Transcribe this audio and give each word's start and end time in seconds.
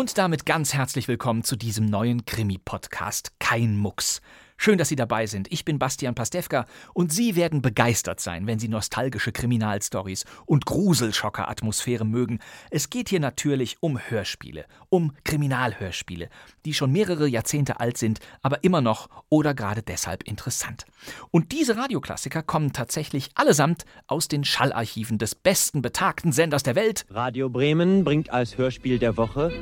Und 0.00 0.16
damit 0.16 0.46
ganz 0.46 0.72
herzlich 0.72 1.08
willkommen 1.08 1.44
zu 1.44 1.56
diesem 1.56 1.84
neuen 1.84 2.24
Krimi-Podcast 2.24 3.32
Kein 3.38 3.76
Mucks. 3.76 4.22
Schön, 4.56 4.76
dass 4.76 4.88
Sie 4.88 4.96
dabei 4.96 5.26
sind. 5.26 5.50
Ich 5.50 5.64
bin 5.64 5.78
Bastian 5.78 6.14
Pastewka 6.14 6.66
und 6.92 7.12
Sie 7.12 7.34
werden 7.34 7.62
begeistert 7.62 8.20
sein, 8.20 8.46
wenn 8.46 8.58
Sie 8.58 8.68
nostalgische 8.68 9.32
Kriminalstories 9.32 10.26
und 10.44 10.66
Gruselschocker-Atmosphäre 10.66 12.04
mögen. 12.04 12.40
Es 12.70 12.90
geht 12.90 13.08
hier 13.08 13.20
natürlich 13.20 13.78
um 13.80 13.98
Hörspiele, 13.98 14.66
um 14.90 15.12
Kriminalhörspiele, 15.24 16.28
die 16.66 16.74
schon 16.74 16.92
mehrere 16.92 17.26
Jahrzehnte 17.26 17.80
alt 17.80 17.96
sind, 17.96 18.20
aber 18.42 18.64
immer 18.64 18.82
noch 18.82 19.08
oder 19.30 19.54
gerade 19.54 19.82
deshalb 19.82 20.22
interessant. 20.24 20.84
Und 21.30 21.52
diese 21.52 21.76
Radioklassiker 21.78 22.42
kommen 22.42 22.74
tatsächlich 22.74 23.30
allesamt 23.34 23.86
aus 24.06 24.28
den 24.28 24.44
Schallarchiven 24.44 25.16
des 25.16 25.34
besten 25.34 25.80
betagten 25.80 26.32
Senders 26.32 26.62
der 26.62 26.74
Welt, 26.74 27.06
Radio 27.08 27.48
Bremen 27.48 28.04
bringt 28.04 28.30
als 28.30 28.58
Hörspiel 28.58 28.98
der 28.98 29.16
Woche 29.16 29.52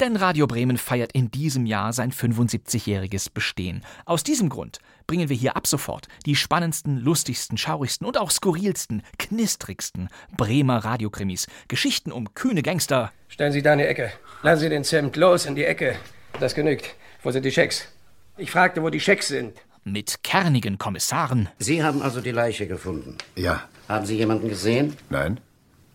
Denn 0.00 0.16
Radio 0.16 0.46
Bremen 0.46 0.76
feiert 0.76 1.12
in 1.12 1.30
diesem 1.30 1.64
Jahr 1.64 1.92
sein 1.94 2.12
75-jähriges 2.12 3.30
Bestehen. 3.32 3.82
Aus 4.04 4.22
diesem 4.22 4.50
Grund 4.50 4.78
bringen 5.06 5.30
wir 5.30 5.36
hier 5.36 5.56
ab 5.56 5.66
sofort 5.66 6.06
die 6.26 6.36
spannendsten, 6.36 6.98
lustigsten, 6.98 7.56
schaurigsten 7.56 8.06
und 8.06 8.18
auch 8.18 8.30
skurrilsten, 8.30 9.02
knistrigsten 9.18 10.10
Bremer 10.36 10.84
Radiokrimis. 10.84 11.46
Geschichten 11.68 12.12
um 12.12 12.34
kühne 12.34 12.62
Gangster, 12.62 13.10
Stellen 13.28 13.52
Sie 13.52 13.62
da 13.62 13.72
in 13.72 13.78
die 13.78 13.86
Ecke. 13.86 14.12
Lassen 14.42 14.60
Sie 14.60 14.68
den 14.68 14.84
Zimt 14.84 15.16
los 15.16 15.46
in 15.46 15.54
die 15.54 15.64
Ecke. 15.64 15.96
Das 16.40 16.54
genügt. 16.54 16.94
Wo 17.22 17.30
sind 17.30 17.44
die 17.44 17.50
Schecks? 17.50 17.88
Ich 18.36 18.50
fragte, 18.50 18.82
wo 18.82 18.90
die 18.90 19.00
Schecks 19.00 19.28
sind. 19.28 19.54
mit 19.84 20.22
kernigen 20.22 20.76
Kommissaren, 20.78 21.48
Sie 21.58 21.82
haben 21.82 22.02
also 22.02 22.20
die 22.20 22.32
Leiche 22.32 22.66
gefunden. 22.66 23.16
Ja. 23.34 23.62
Haben 23.88 24.04
Sie 24.04 24.16
jemanden 24.16 24.48
gesehen? 24.48 24.96
Nein? 25.08 25.40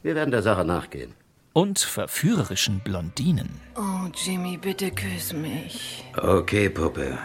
Wir 0.02 0.16
werden 0.16 0.32
der 0.32 0.42
Sache 0.42 0.66
nachgehen. 0.66 1.14
Und 1.54 1.80
verführerischen 1.80 2.80
Blondinen. 2.80 3.50
Oh, 3.76 4.10
Jimmy, 4.26 4.58
bitte 4.58 4.92
küss 4.92 5.34
mich. 5.34 6.04
Okay, 6.18 6.70
Puppe. 6.70 7.18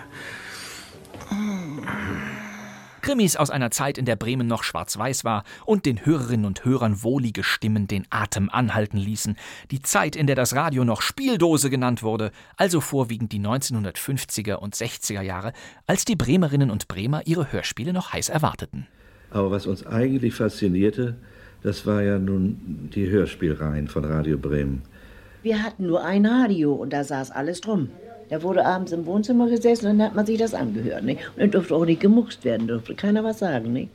Krimis 3.06 3.36
aus 3.36 3.50
einer 3.50 3.70
Zeit, 3.70 3.98
in 3.98 4.04
der 4.04 4.16
Bremen 4.16 4.48
noch 4.48 4.64
schwarz-weiß 4.64 5.22
war 5.22 5.44
und 5.64 5.86
den 5.86 6.04
Hörerinnen 6.04 6.44
und 6.44 6.64
Hörern 6.64 7.04
wohlige 7.04 7.44
Stimmen 7.44 7.86
den 7.86 8.04
Atem 8.10 8.50
anhalten 8.50 8.96
ließen. 8.96 9.36
Die 9.70 9.80
Zeit, 9.80 10.16
in 10.16 10.26
der 10.26 10.34
das 10.34 10.56
Radio 10.56 10.84
noch 10.84 11.02
Spieldose 11.02 11.70
genannt 11.70 12.02
wurde, 12.02 12.32
also 12.56 12.80
vorwiegend 12.80 13.30
die 13.30 13.38
1950er 13.38 14.54
und 14.54 14.74
60er 14.74 15.22
Jahre, 15.22 15.52
als 15.86 16.04
die 16.04 16.16
Bremerinnen 16.16 16.68
und 16.68 16.88
Bremer 16.88 17.22
ihre 17.26 17.52
Hörspiele 17.52 17.92
noch 17.92 18.12
heiß 18.12 18.28
erwarteten. 18.28 18.88
Aber 19.30 19.52
was 19.52 19.66
uns 19.66 19.86
eigentlich 19.86 20.34
faszinierte, 20.34 21.16
das 21.66 21.84
war 21.84 22.00
ja 22.00 22.16
nun 22.18 22.90
die 22.94 23.10
Hörspielreihen 23.10 23.88
von 23.88 24.04
Radio 24.04 24.38
Bremen. 24.38 24.82
Wir 25.42 25.64
hatten 25.64 25.88
nur 25.88 26.04
ein 26.04 26.24
Radio 26.24 26.72
und 26.72 26.92
da 26.92 27.02
saß 27.02 27.32
alles 27.32 27.60
drum. 27.60 27.90
Da 28.30 28.42
wurde 28.42 28.64
abends 28.64 28.92
im 28.92 29.04
Wohnzimmer 29.04 29.48
gesessen 29.48 29.88
und 29.88 29.98
dann 29.98 30.06
hat 30.08 30.14
man 30.14 30.26
sich 30.26 30.38
das 30.38 30.54
angehört. 30.54 31.02
Nicht? 31.02 31.26
Und 31.34 31.40
dann 31.40 31.50
durfte 31.50 31.74
auch 31.74 31.84
nicht 31.84 32.00
gemuckst 32.00 32.44
werden, 32.44 32.68
durfte 32.68 32.94
keiner 32.94 33.24
was 33.24 33.40
sagen. 33.40 33.72
Nicht? 33.72 33.90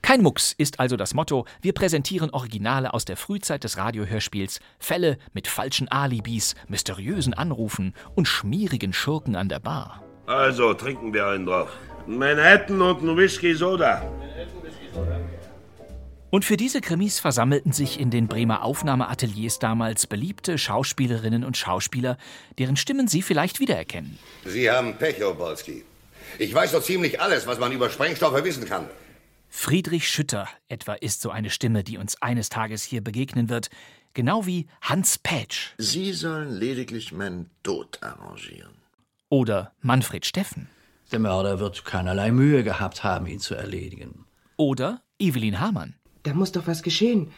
Kein 0.00 0.22
Mucks 0.22 0.54
ist 0.56 0.80
also 0.80 0.96
das 0.96 1.12
Motto. 1.12 1.44
Wir 1.60 1.74
präsentieren 1.74 2.30
Originale 2.30 2.94
aus 2.94 3.04
der 3.04 3.18
Frühzeit 3.18 3.64
des 3.64 3.76
Radiohörspiels, 3.76 4.60
Fälle 4.78 5.18
mit 5.34 5.46
falschen 5.46 5.88
Alibis, 5.88 6.54
mysteriösen 6.68 7.34
Anrufen 7.34 7.92
und 8.14 8.28
schmierigen 8.28 8.94
Schurken 8.94 9.36
an 9.36 9.50
der 9.50 9.60
Bar. 9.60 10.02
Also, 10.24 10.72
trinken 10.72 11.12
wir 11.12 11.26
einen 11.26 11.44
drauf. 11.44 11.68
Manhattan 12.06 12.80
und 12.80 13.02
ein 13.02 13.14
Whisky 13.14 13.54
Soda. 13.54 14.02
Und 16.30 16.44
für 16.44 16.56
diese 16.56 16.80
Krimis 16.80 17.18
versammelten 17.18 17.72
sich 17.72 17.98
in 17.98 18.10
den 18.10 18.28
Bremer 18.28 18.62
Aufnahmeateliers 18.62 19.58
damals 19.58 20.06
beliebte 20.06 20.58
Schauspielerinnen 20.58 21.44
und 21.44 21.56
Schauspieler, 21.56 22.16
deren 22.58 22.76
Stimmen 22.76 23.08
Sie 23.08 23.22
vielleicht 23.22 23.58
wiedererkennen. 23.58 24.18
Sie 24.44 24.70
haben 24.70 24.96
Pech, 24.96 25.22
Obolski. 25.24 25.84
Ich 26.38 26.54
weiß 26.54 26.70
so 26.70 26.80
ziemlich 26.80 27.20
alles, 27.20 27.46
was 27.48 27.58
man 27.58 27.72
über 27.72 27.90
Sprengstoffe 27.90 28.44
wissen 28.44 28.64
kann. 28.64 28.86
Friedrich 29.48 30.08
Schütter 30.08 30.46
etwa 30.68 30.94
ist 30.94 31.20
so 31.20 31.30
eine 31.30 31.50
Stimme, 31.50 31.82
die 31.82 31.98
uns 31.98 32.22
eines 32.22 32.48
Tages 32.48 32.84
hier 32.84 33.02
begegnen 33.02 33.48
wird, 33.48 33.68
genau 34.14 34.46
wie 34.46 34.68
Hans 34.80 35.18
Pätsch 35.18 35.70
Sie 35.78 36.12
sollen 36.12 36.50
lediglich 36.52 37.10
meinen 37.10 37.50
Tod 37.64 37.98
arrangieren. 38.00 38.74
oder 39.28 39.72
Manfred 39.80 40.24
Steffen 40.24 40.68
Der 41.10 41.18
Mörder 41.18 41.58
wird 41.58 41.84
keinerlei 41.84 42.30
Mühe 42.30 42.62
gehabt 42.62 43.02
haben, 43.02 43.26
ihn 43.26 43.40
zu 43.40 43.56
erledigen. 43.56 44.24
oder 44.56 45.02
Evelyn 45.18 45.58
Hamann. 45.58 45.96
Da 46.22 46.34
muss 46.34 46.52
doch 46.52 46.66
was 46.66 46.82
geschehen. 46.82 47.30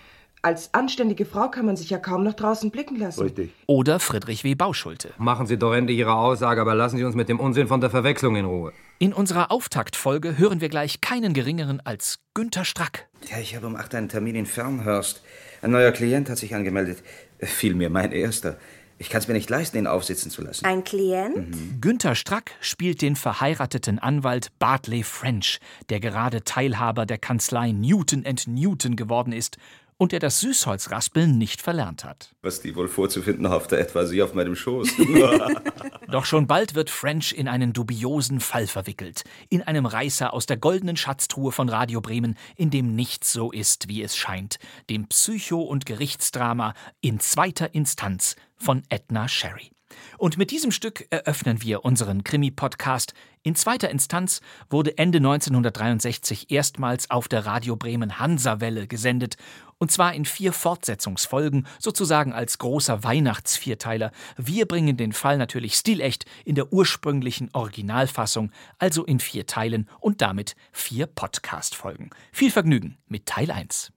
Als 0.44 0.74
anständige 0.74 1.24
Frau 1.24 1.48
kann 1.50 1.66
man 1.66 1.76
sich 1.76 1.90
ja 1.90 1.98
kaum 1.98 2.24
nach 2.24 2.34
draußen 2.34 2.72
blicken 2.72 2.96
lassen. 2.96 3.22
Richtig. 3.22 3.52
Oder 3.66 4.00
Friedrich 4.00 4.42
W. 4.42 4.56
Bauschulte. 4.56 5.10
Machen 5.16 5.46
Sie 5.46 5.56
doch 5.56 5.72
endlich 5.72 5.98
Ihre 5.98 6.14
Aussage, 6.14 6.60
aber 6.60 6.74
lassen 6.74 6.96
Sie 6.96 7.04
uns 7.04 7.14
mit 7.14 7.28
dem 7.28 7.38
Unsinn 7.38 7.68
von 7.68 7.80
der 7.80 7.90
Verwechslung 7.90 8.34
in 8.34 8.44
Ruhe. 8.44 8.72
In 8.98 9.12
unserer 9.12 9.52
Auftaktfolge 9.52 10.38
hören 10.38 10.60
wir 10.60 10.68
gleich 10.68 11.00
keinen 11.00 11.32
geringeren 11.32 11.80
als 11.84 12.18
Günter 12.34 12.64
Strack. 12.64 13.08
Ja, 13.30 13.38
ich 13.38 13.54
habe 13.54 13.68
um 13.68 13.76
8 13.76 13.94
einen 13.94 14.08
Termin 14.08 14.34
in 14.34 14.46
Fernhurst. 14.46 15.22
Ein 15.60 15.70
neuer 15.70 15.92
Klient 15.92 16.28
hat 16.28 16.38
sich 16.38 16.56
angemeldet. 16.56 17.04
Vielmehr 17.38 17.90
mein 17.90 18.10
erster. 18.10 18.58
Ich 19.02 19.10
kann 19.10 19.18
es 19.18 19.26
mir 19.26 19.34
nicht 19.34 19.50
leisten, 19.50 19.78
ihn 19.78 19.88
aufsitzen 19.88 20.30
zu 20.30 20.42
lassen. 20.42 20.64
Ein 20.64 20.84
Klient? 20.84 21.80
Günter 21.80 22.14
Strack 22.14 22.52
spielt 22.60 23.02
den 23.02 23.16
verheirateten 23.16 23.98
Anwalt 23.98 24.52
Bartley 24.60 25.02
French, 25.02 25.58
der 25.88 25.98
gerade 25.98 26.44
Teilhaber 26.44 27.04
der 27.04 27.18
Kanzlei 27.18 27.72
Newton 27.72 28.22
Newton 28.46 28.94
geworden 28.94 29.32
ist 29.32 29.56
und 30.02 30.10
der 30.10 30.18
das 30.18 30.40
Süßholzraspeln 30.40 31.38
nicht 31.38 31.62
verlernt 31.62 32.02
hat. 32.02 32.34
Was 32.42 32.60
die 32.60 32.74
wohl 32.74 32.88
vorzufinden 32.88 33.48
hoffte, 33.50 33.78
etwa 33.78 34.04
sie 34.04 34.20
auf 34.20 34.34
meinem 34.34 34.56
Schoß. 34.56 34.88
Doch 36.10 36.24
schon 36.24 36.48
bald 36.48 36.74
wird 36.74 36.90
French 36.90 37.32
in 37.32 37.46
einen 37.46 37.72
dubiosen 37.72 38.40
Fall 38.40 38.66
verwickelt, 38.66 39.22
in 39.48 39.62
einem 39.62 39.86
Reißer 39.86 40.32
aus 40.32 40.46
der 40.46 40.56
goldenen 40.56 40.96
Schatztruhe 40.96 41.52
von 41.52 41.68
Radio 41.68 42.00
Bremen, 42.00 42.36
in 42.56 42.70
dem 42.70 42.96
nichts 42.96 43.32
so 43.32 43.52
ist, 43.52 43.86
wie 43.86 44.02
es 44.02 44.16
scheint, 44.16 44.58
dem 44.90 45.06
Psycho- 45.06 45.62
und 45.62 45.86
Gerichtsdrama 45.86 46.74
in 47.00 47.20
zweiter 47.20 47.72
Instanz 47.72 48.34
von 48.56 48.82
Edna 48.88 49.28
Sherry. 49.28 49.70
Und 50.18 50.38
mit 50.38 50.50
diesem 50.50 50.70
Stück 50.70 51.06
eröffnen 51.10 51.62
wir 51.62 51.84
unseren 51.84 52.24
Krimi-Podcast. 52.24 53.14
In 53.42 53.54
zweiter 53.56 53.90
Instanz 53.90 54.40
wurde 54.70 54.98
Ende 54.98 55.18
1963 55.18 56.50
erstmals 56.50 57.10
auf 57.10 57.28
der 57.28 57.44
Radio 57.44 57.76
Bremen 57.76 58.18
Hansawelle 58.18 58.86
gesendet. 58.86 59.36
Und 59.78 59.90
zwar 59.90 60.14
in 60.14 60.24
vier 60.24 60.52
Fortsetzungsfolgen, 60.52 61.66
sozusagen 61.80 62.32
als 62.32 62.58
großer 62.58 63.02
Weihnachtsvierteiler. 63.02 64.12
Wir 64.36 64.66
bringen 64.66 64.96
den 64.96 65.12
Fall 65.12 65.38
natürlich 65.38 65.74
stilecht 65.74 66.24
in 66.44 66.54
der 66.54 66.72
ursprünglichen 66.72 67.50
Originalfassung, 67.52 68.52
also 68.78 69.04
in 69.04 69.18
vier 69.18 69.46
Teilen 69.46 69.88
und 69.98 70.22
damit 70.22 70.54
vier 70.70 71.06
Podcast-Folgen. 71.06 72.10
Viel 72.30 72.52
Vergnügen 72.52 72.96
mit 73.08 73.26
Teil 73.26 73.50
1. 73.50 73.90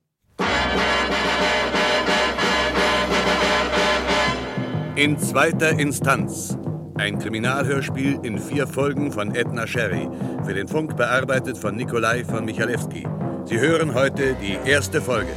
In 4.97 5.19
zweiter 5.19 5.77
Instanz. 5.77 6.57
Ein 6.97 7.19
Kriminalhörspiel 7.19 8.17
in 8.23 8.39
vier 8.39 8.65
Folgen 8.65 9.11
von 9.11 9.35
Edna 9.35 9.67
Sherry. 9.67 10.07
Für 10.45 10.53
den 10.53 10.69
Funk 10.69 10.95
bearbeitet 10.95 11.57
von 11.57 11.75
Nikolai 11.75 12.23
von 12.23 12.45
Michalewski. 12.45 13.05
Sie 13.43 13.59
hören 13.59 13.93
heute 13.93 14.35
die 14.35 14.57
erste 14.69 15.01
Folge. 15.01 15.33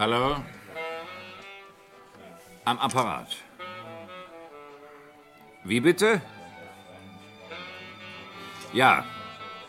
Hallo? 0.00 0.42
Am 2.64 2.78
Apparat. 2.78 3.36
Wie 5.62 5.80
bitte? 5.80 6.22
Ja. 8.72 9.04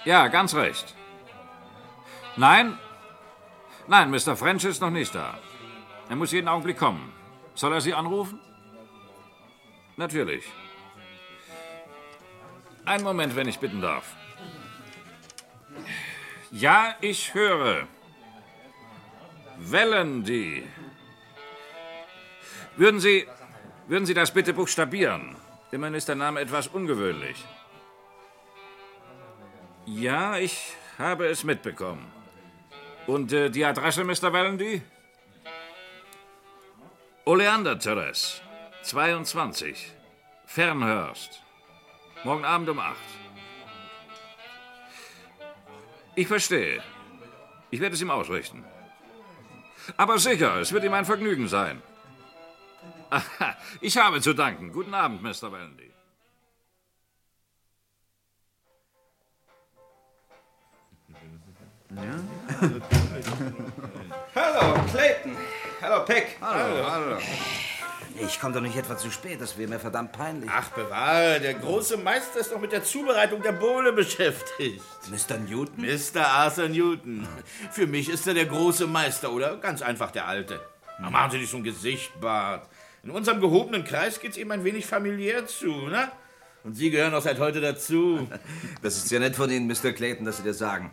Ja, 0.05 0.29
ganz 0.29 0.55
recht. 0.55 0.95
Nein? 2.37 2.77
Nein, 3.87 4.09
Mr. 4.09 4.37
French 4.37 4.63
ist 4.63 4.79
noch 4.79 4.89
nicht 4.89 5.13
da. 5.13 5.37
Er 6.07 6.15
muss 6.15 6.31
jeden 6.31 6.47
Augenblick 6.47 6.77
kommen. 6.77 7.11
Soll 7.53 7.73
er 7.73 7.81
Sie 7.81 7.93
anrufen? 7.93 8.39
Natürlich. 9.97 10.45
Einen 12.85 13.03
Moment, 13.03 13.35
wenn 13.35 13.49
ich 13.49 13.59
bitten 13.59 13.81
darf. 13.81 14.15
Ja, 16.51 16.95
ich 17.01 17.33
höre. 17.33 17.85
Wellen. 19.69 20.25
Würden 22.77 22.99
Sie, 22.99 23.27
würden 23.87 24.05
Sie 24.05 24.13
das 24.13 24.31
bitte 24.31 24.53
buchstabieren? 24.53 25.35
Immerhin 25.71 25.95
ist 25.95 26.07
der 26.07 26.15
Name 26.15 26.39
etwas 26.39 26.67
ungewöhnlich. 26.67 27.45
Ja, 29.85 30.37
ich 30.37 30.73
habe 30.97 31.27
es 31.27 31.43
mitbekommen. 31.43 32.11
Und 33.07 33.33
äh, 33.33 33.49
die 33.49 33.65
Adresse, 33.65 34.03
Mr. 34.03 34.33
Wellendy? 34.33 34.81
Oleander 37.25 37.77
Terrace, 37.77 38.41
22, 38.83 39.93
Fernhurst. 40.45 41.41
Morgen 42.23 42.45
Abend 42.45 42.69
um 42.69 42.79
8. 42.79 42.95
Ich 46.15 46.27
verstehe. 46.27 46.81
Ich 47.69 47.79
werde 47.79 47.95
es 47.95 48.01
ihm 48.01 48.09
ausrichten. 48.09 48.65
Aber 49.97 50.19
sicher, 50.19 50.59
es 50.59 50.71
wird 50.71 50.83
ihm 50.83 50.93
ein 50.93 51.05
Vergnügen 51.05 51.47
sein. 51.47 51.81
Aha, 53.09 53.57
ich 53.81 53.97
habe 53.97 54.21
zu 54.21 54.33
danken. 54.33 54.71
Guten 54.71 54.93
Abend, 54.93 55.21
Mr. 55.21 55.51
Wellendy. 55.51 55.91
Hallo, 64.35 64.73
Clayton. 64.91 65.35
Hallo, 65.81 66.05
Peck. 66.05 66.37
Hallo, 66.41 66.89
hallo. 66.89 67.17
Ich 68.23 68.39
komme 68.39 68.53
doch 68.53 68.61
nicht 68.61 68.75
etwa 68.75 68.97
zu 68.97 69.09
spät, 69.09 69.41
das 69.41 69.57
wäre 69.57 69.69
mir 69.69 69.79
verdammt 69.79 70.11
peinlich. 70.11 70.49
Ach, 70.53 70.69
bewahre, 70.69 71.39
der 71.39 71.55
große 71.55 71.97
Meister 71.97 72.39
ist 72.39 72.51
doch 72.51 72.59
mit 72.59 72.71
der 72.71 72.83
Zubereitung 72.83 73.41
der 73.41 73.53
Bohle 73.53 73.93
beschäftigt. 73.93 74.81
Mr. 75.09 75.37
Newton? 75.37 75.83
Mr. 75.83 76.27
Arthur 76.27 76.69
Newton. 76.69 77.27
Für 77.71 77.87
mich 77.87 78.09
ist 78.09 78.27
er 78.27 78.35
der 78.35 78.45
große 78.45 78.85
Meister, 78.85 79.31
oder? 79.31 79.57
Ganz 79.57 79.81
einfach 79.81 80.11
der 80.11 80.27
Alte. 80.27 80.59
Na, 80.99 81.09
machen 81.09 81.31
Sie 81.31 81.37
nicht 81.39 81.49
so 81.49 81.57
ein 81.57 81.63
Gesicht, 81.63 82.19
Bart. 82.21 82.69
In 83.03 83.09
unserem 83.09 83.41
gehobenen 83.41 83.83
Kreis 83.83 84.19
geht's 84.19 84.37
ihm 84.37 84.51
ein 84.51 84.63
wenig 84.63 84.85
familiär 84.85 85.47
zu, 85.47 85.71
ne? 85.87 86.11
Und 86.63 86.75
Sie 86.75 86.91
gehören 86.91 87.15
auch 87.15 87.23
seit 87.23 87.39
heute 87.39 87.59
dazu. 87.59 88.27
Das 88.83 88.97
ist 88.97 89.09
sehr 89.09 89.19
nett 89.19 89.35
von 89.35 89.49
Ihnen, 89.49 89.65
Mr. 89.67 89.93
Clayton, 89.93 90.25
dass 90.25 90.37
Sie 90.37 90.43
das 90.43 90.59
sagen. 90.59 90.91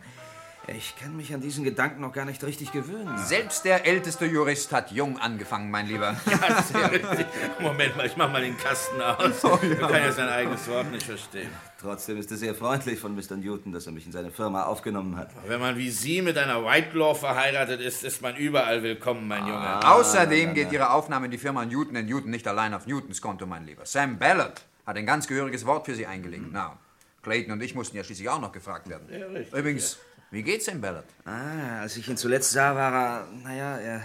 Ich 0.75 0.95
kann 0.95 1.15
mich 1.15 1.33
an 1.33 1.41
diesen 1.41 1.63
Gedanken 1.63 2.01
noch 2.01 2.11
gar 2.13 2.25
nicht 2.25 2.43
richtig 2.43 2.71
gewöhnen. 2.71 3.17
Selbst 3.17 3.65
der 3.65 3.85
älteste 3.85 4.25
Jurist 4.25 4.71
hat 4.71 4.91
jung 4.91 5.17
angefangen, 5.17 5.71
mein 5.71 5.87
Lieber. 5.87 6.15
Ja, 6.29 6.61
sehr 6.61 6.91
richtig. 6.91 7.25
Moment 7.59 7.97
mal, 7.97 8.05
ich 8.05 8.15
mach 8.17 8.31
mal 8.31 8.41
den 8.41 8.57
Kasten 8.57 9.01
aus. 9.01 9.43
Oh, 9.43 9.57
ja. 9.61 9.69
Er 9.69 9.75
kann 9.87 10.01
ja 10.03 10.11
sein 10.11 10.29
eigenes 10.29 10.67
Wort 10.67 10.91
nicht 10.91 11.03
verstehen. 11.05 11.49
Trotzdem 11.79 12.17
ist 12.17 12.31
es 12.31 12.39
sehr 12.41 12.53
freundlich 12.53 12.99
von 12.99 13.15
Mr. 13.15 13.35
Newton, 13.37 13.71
dass 13.71 13.85
er 13.87 13.93
mich 13.93 14.05
in 14.05 14.11
seine 14.11 14.31
Firma 14.31 14.63
aufgenommen 14.63 15.15
hat. 15.15 15.31
Wenn 15.47 15.59
man 15.59 15.77
wie 15.77 15.89
Sie 15.89 16.21
mit 16.21 16.37
einer 16.37 16.63
Whitelaw 16.65 17.15
verheiratet 17.15 17.81
ist, 17.81 18.03
ist 18.03 18.21
man 18.21 18.35
überall 18.35 18.83
willkommen, 18.83 19.27
mein 19.27 19.47
Junge. 19.47 19.59
Ah, 19.59 19.93
Außerdem 19.95 20.53
geht 20.53 20.71
Ihre 20.71 20.91
Aufnahme 20.91 21.25
in 21.25 21.31
die 21.31 21.37
Firma 21.37 21.65
Newton 21.65 22.05
Newton 22.05 22.29
nicht 22.31 22.47
allein 22.47 22.73
auf 22.73 22.85
Newtons 22.85 23.21
Konto, 23.21 23.45
mein 23.45 23.65
Lieber. 23.65 23.85
Sam 23.85 24.17
Ballard 24.19 24.61
hat 24.85 24.97
ein 24.97 25.05
ganz 25.05 25.27
gehöriges 25.27 25.65
Wort 25.65 25.85
für 25.85 25.95
Sie 25.95 26.05
eingelegt. 26.05 26.45
Na, 26.51 26.77
Clayton 27.23 27.51
und 27.53 27.61
ich 27.61 27.75
mussten 27.75 27.97
ja 27.97 28.03
schließlich 28.03 28.29
auch 28.29 28.39
noch 28.39 28.51
gefragt 28.51 28.87
werden. 28.89 29.07
Ja, 29.11 29.25
richtig. 29.27 29.53
Übrigens, 29.57 29.97
wie 30.31 30.43
geht's 30.43 30.65
Sam 30.65 30.81
Ballard? 30.81 31.05
Ah, 31.25 31.81
als 31.81 31.97
ich 31.97 32.07
ihn 32.07 32.17
zuletzt 32.17 32.51
sah, 32.51 32.75
war 32.75 32.93
er, 32.93 33.27
naja, 33.43 33.77
er, 33.77 34.03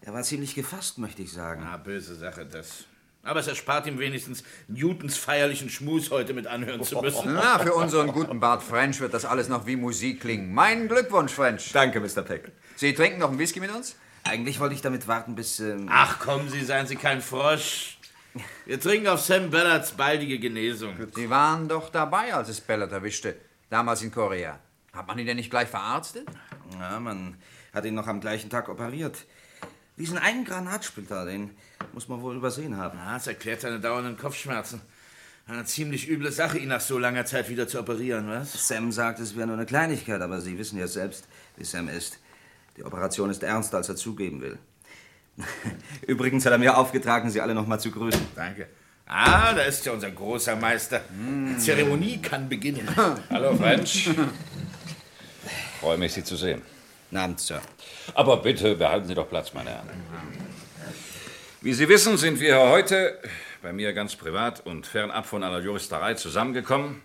er 0.00 0.14
war 0.14 0.22
ziemlich 0.22 0.54
gefasst, 0.54 0.98
möchte 0.98 1.22
ich 1.22 1.32
sagen. 1.32 1.62
Ah, 1.62 1.76
böse 1.76 2.14
Sache, 2.14 2.46
das. 2.46 2.84
Aber 3.22 3.40
es 3.40 3.46
erspart 3.48 3.86
ihm 3.86 3.98
wenigstens, 3.98 4.42
Newtons 4.68 5.18
feierlichen 5.18 5.68
Schmus 5.68 6.10
heute 6.10 6.32
mit 6.32 6.46
anhören 6.46 6.82
zu 6.82 7.00
müssen. 7.00 7.34
Na, 7.34 7.58
für 7.58 7.74
unseren 7.74 8.12
guten 8.12 8.40
Bart 8.40 8.62
French 8.62 9.00
wird 9.00 9.12
das 9.12 9.26
alles 9.26 9.48
noch 9.48 9.66
wie 9.66 9.76
Musik 9.76 10.20
klingen. 10.20 10.54
Mein 10.54 10.88
Glückwunsch, 10.88 11.32
French. 11.32 11.70
Danke, 11.72 12.00
Mr. 12.00 12.22
Peck. 12.22 12.52
Sie 12.76 12.94
trinken 12.94 13.18
noch 13.18 13.28
einen 13.28 13.38
Whisky 13.38 13.60
mit 13.60 13.70
uns? 13.70 13.96
Eigentlich 14.24 14.60
wollte 14.60 14.74
ich 14.74 14.80
damit 14.80 15.08
warten, 15.08 15.34
bis... 15.34 15.60
Ähm 15.60 15.88
Ach 15.90 16.18
kommen 16.18 16.48
Sie, 16.48 16.64
seien 16.64 16.86
Sie 16.86 16.96
kein 16.96 17.20
Frosch. 17.20 17.98
Wir 18.66 18.80
trinken 18.80 19.08
auf 19.08 19.20
Sam 19.20 19.50
Ballards 19.50 19.92
baldige 19.92 20.38
Genesung. 20.38 20.94
Sie 21.14 21.28
waren 21.28 21.68
doch 21.68 21.90
dabei, 21.90 22.32
als 22.34 22.48
es 22.48 22.60
Ballard 22.60 22.92
erwischte. 22.92 23.36
Damals 23.68 24.02
in 24.02 24.12
Korea. 24.12 24.58
Hat 24.98 25.06
man 25.06 25.16
ihn 25.16 25.26
denn 25.26 25.36
nicht 25.36 25.50
gleich 25.50 25.68
verarztet? 25.68 26.26
Ja, 26.80 26.98
man 26.98 27.36
hat 27.72 27.84
ihn 27.84 27.94
noch 27.94 28.08
am 28.08 28.20
gleichen 28.20 28.50
Tag 28.50 28.68
operiert. 28.68 29.26
Diesen 29.96 30.18
einen 30.18 30.44
Granatsplitter, 30.44 31.24
den 31.24 31.50
muss 31.92 32.08
man 32.08 32.20
wohl 32.20 32.34
übersehen 32.34 32.76
haben. 32.76 32.98
Ah, 32.98 33.14
das 33.14 33.28
erklärt 33.28 33.60
seine 33.60 33.78
dauernden 33.78 34.16
Kopfschmerzen. 34.16 34.80
Eine 35.46 35.64
ziemlich 35.64 36.08
üble 36.08 36.32
Sache, 36.32 36.58
ihn 36.58 36.68
nach 36.68 36.80
so 36.80 36.98
langer 36.98 37.24
Zeit 37.26 37.48
wieder 37.48 37.68
zu 37.68 37.78
operieren, 37.78 38.28
was? 38.28 38.66
Sam 38.66 38.90
sagt, 38.90 39.20
es 39.20 39.36
wäre 39.36 39.46
nur 39.46 39.54
eine 39.56 39.66
Kleinigkeit, 39.66 40.20
aber 40.20 40.40
Sie 40.40 40.58
wissen 40.58 40.76
ja 40.80 40.88
selbst, 40.88 41.28
wie 41.56 41.64
Sam 41.64 41.88
ist. 41.88 42.18
Die 42.76 42.82
Operation 42.82 43.30
ist 43.30 43.44
ernster, 43.44 43.76
als 43.76 43.88
er 43.88 43.94
zugeben 43.94 44.40
will. 44.40 44.58
Übrigens 46.08 46.44
hat 46.44 46.52
er 46.52 46.58
mir 46.58 46.76
aufgetragen, 46.76 47.30
Sie 47.30 47.40
alle 47.40 47.54
noch 47.54 47.68
mal 47.68 47.78
zu 47.78 47.92
grüßen. 47.92 48.26
Danke. 48.34 48.66
Ah, 49.06 49.54
da 49.54 49.62
ist 49.62 49.86
ja 49.86 49.92
unser 49.92 50.10
großer 50.10 50.56
Meister. 50.56 51.00
Die 51.08 51.56
Zeremonie 51.56 52.20
kann 52.20 52.48
beginnen. 52.48 52.86
Hallo, 53.30 53.56
French. 53.56 54.10
Freue 55.80 55.96
mich, 55.96 56.12
Sie 56.12 56.24
zu 56.24 56.36
sehen. 56.36 56.62
Guten 57.08 57.22
Abend, 57.22 57.40
Sir. 57.40 57.62
Aber 58.14 58.38
bitte 58.38 58.74
behalten 58.74 59.06
Sie 59.06 59.14
doch 59.14 59.28
Platz, 59.28 59.54
meine 59.54 59.70
Herren. 59.70 59.88
Wie 61.60 61.72
Sie 61.72 61.88
wissen, 61.88 62.16
sind 62.16 62.40
wir 62.40 62.58
heute, 62.58 63.18
bei 63.62 63.72
mir 63.72 63.92
ganz 63.92 64.16
privat 64.16 64.66
und 64.66 64.86
fernab 64.86 65.26
von 65.26 65.44
aller 65.44 65.60
Juristerei, 65.60 66.14
zusammengekommen, 66.14 67.00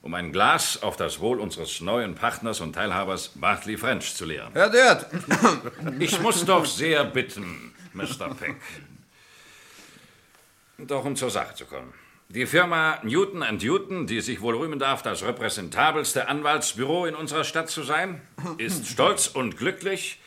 um 0.00 0.14
ein 0.14 0.32
Glas 0.32 0.82
auf 0.82 0.96
das 0.96 1.20
Wohl 1.20 1.38
unseres 1.38 1.80
neuen 1.82 2.14
Partners 2.14 2.60
und 2.60 2.72
Teilhabers 2.72 3.32
Bartley 3.34 3.76
French 3.76 4.14
zu 4.14 4.24
leeren. 4.24 4.54
Hört, 4.54 4.72
hört. 4.72 5.06
Ich 5.98 6.18
muss 6.20 6.44
doch 6.46 6.64
sehr 6.64 7.04
bitten, 7.04 7.74
Mr. 7.92 8.34
Peck. 8.34 8.56
Doch 10.78 11.04
um 11.04 11.14
zur 11.14 11.30
Sache 11.30 11.54
zu 11.54 11.66
kommen. 11.66 11.92
Die 12.28 12.46
Firma 12.46 12.98
Newton 13.02 13.44
Newton, 13.58 14.06
die 14.06 14.20
sich 14.20 14.40
wohl 14.40 14.56
rühmen 14.56 14.78
darf, 14.78 15.02
das 15.02 15.22
repräsentabelste 15.22 16.28
Anwaltsbüro 16.28 17.06
in 17.06 17.14
unserer 17.14 17.44
Stadt 17.44 17.68
zu 17.68 17.82
sein, 17.82 18.22
ist 18.58 18.86
stolz 18.86 19.28
und 19.28 19.56
glücklich, 19.56 20.20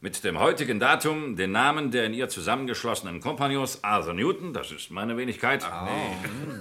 mit 0.00 0.22
dem 0.22 0.38
heutigen 0.38 0.80
Datum 0.80 1.34
den 1.34 1.52
Namen 1.52 1.90
der 1.90 2.04
in 2.04 2.12
ihr 2.12 2.28
zusammengeschlossenen 2.28 3.20
Kompagnons 3.20 3.82
Arthur 3.84 4.12
Newton, 4.12 4.52
das 4.52 4.70
ist 4.70 4.90
meine 4.90 5.16
Wenigkeit, 5.16 5.64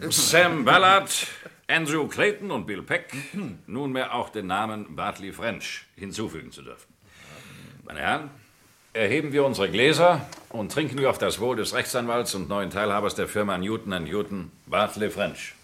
Sam 0.09 0.63
Ballard, 0.63 1.27
Andrew 1.67 2.07
Clayton 2.07 2.51
und 2.51 2.65
Bill 2.67 2.83
Peck, 2.83 3.13
nunmehr 3.67 4.13
auch 4.13 4.29
den 4.29 4.47
Namen 4.47 4.95
Bartley 4.95 5.33
French 5.33 5.85
hinzufügen 5.97 6.51
zu 6.51 6.61
dürfen. 6.61 6.93
Meine 7.83 7.99
Herren, 7.99 8.29
erheben 8.93 9.33
wir 9.33 9.43
unsere 9.43 9.69
Gläser 9.69 10.25
und 10.50 10.71
trinken 10.71 11.00
wir 11.00 11.09
auf 11.09 11.17
das 11.17 11.39
Wohl 11.39 11.55
des 11.55 11.73
Rechtsanwalts 11.73 12.35
und 12.35 12.47
neuen 12.47 12.69
Teilhabers 12.69 13.15
der 13.15 13.27
Firma 13.27 13.57
Newton 13.57 14.03
Newton, 14.03 14.51
Bartley 14.67 15.09
French. 15.09 15.55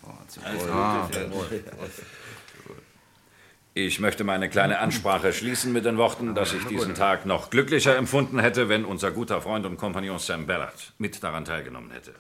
Ich 3.76 4.00
möchte 4.00 4.24
meine 4.24 4.50
kleine 4.50 4.80
Ansprache 4.80 5.32
schließen 5.32 5.72
mit 5.72 5.86
den 5.86 5.98
Worten, 5.98 6.34
dass 6.34 6.54
ich 6.54 6.66
diesen 6.66 6.96
Tag 6.96 7.26
noch 7.26 7.50
glücklicher 7.50 7.96
empfunden 7.96 8.40
hätte, 8.40 8.68
wenn 8.68 8.84
unser 8.84 9.12
guter 9.12 9.42
Freund 9.42 9.66
und 9.66 9.78
Kompagnon 9.78 10.20
Sam 10.20 10.48
Ballard 10.48 10.94
mit 10.98 11.24
daran 11.24 11.46
teilgenommen 11.46 11.92
hätte. 11.92 12.14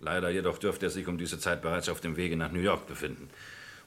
Leider 0.00 0.28
jedoch 0.30 0.58
dürfte 0.58 0.86
er 0.86 0.90
sich 0.90 1.06
um 1.06 1.16
diese 1.16 1.38
Zeit 1.38 1.62
bereits 1.62 1.88
auf 1.88 2.00
dem 2.00 2.16
Wege 2.16 2.36
nach 2.36 2.50
New 2.50 2.60
York 2.60 2.88
befinden, 2.88 3.30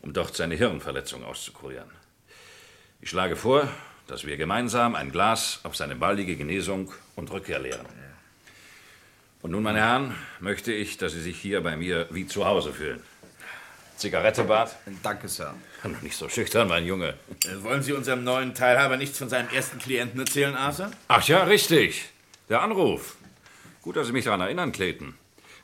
um 0.01 0.13
dort 0.13 0.35
seine 0.35 0.55
Hirnverletzung 0.55 1.25
auszukurieren. 1.25 1.89
Ich 3.01 3.09
schlage 3.09 3.35
vor, 3.35 3.67
dass 4.07 4.25
wir 4.25 4.37
gemeinsam 4.37 4.95
ein 4.95 5.11
Glas 5.11 5.59
auf 5.63 5.75
seine 5.75 5.95
baldige 5.95 6.35
Genesung 6.35 6.91
und 7.15 7.31
Rückkehr 7.31 7.59
leeren. 7.59 7.85
Und 9.41 9.51
nun, 9.51 9.63
meine 9.63 9.79
Herren, 9.79 10.15
möchte 10.39 10.73
ich, 10.73 10.97
dass 10.97 11.13
Sie 11.13 11.21
sich 11.21 11.39
hier 11.39 11.61
bei 11.61 11.77
mir 11.77 12.07
wie 12.09 12.25
zu 12.25 12.45
Hause 12.45 12.73
fühlen. 12.73 13.01
Zigarette, 13.97 14.43
Bart? 14.43 14.75
Danke, 15.03 15.27
Sir. 15.29 15.53
Noch 15.83 16.01
nicht 16.01 16.17
so 16.17 16.27
schüchtern, 16.27 16.67
mein 16.67 16.85
Junge. 16.85 17.13
Äh, 17.45 17.63
Wollen 17.63 17.81
Sie 17.81 17.93
unserem 17.93 18.23
neuen 18.23 18.53
Teilhaber 18.55 18.97
nichts 18.97 19.17
von 19.17 19.29
seinem 19.29 19.49
ersten 19.49 19.77
Klienten 19.79 20.19
erzählen, 20.19 20.55
Arthur? 20.55 20.91
Ach 21.07 21.25
ja, 21.27 21.43
richtig. 21.43 22.09
Der 22.49 22.61
Anruf. 22.61 23.15
Gut, 23.81 23.95
dass 23.95 24.07
Sie 24.07 24.13
mich 24.13 24.25
daran 24.25 24.41
erinnern, 24.41 24.71
Clayton. 24.71 25.13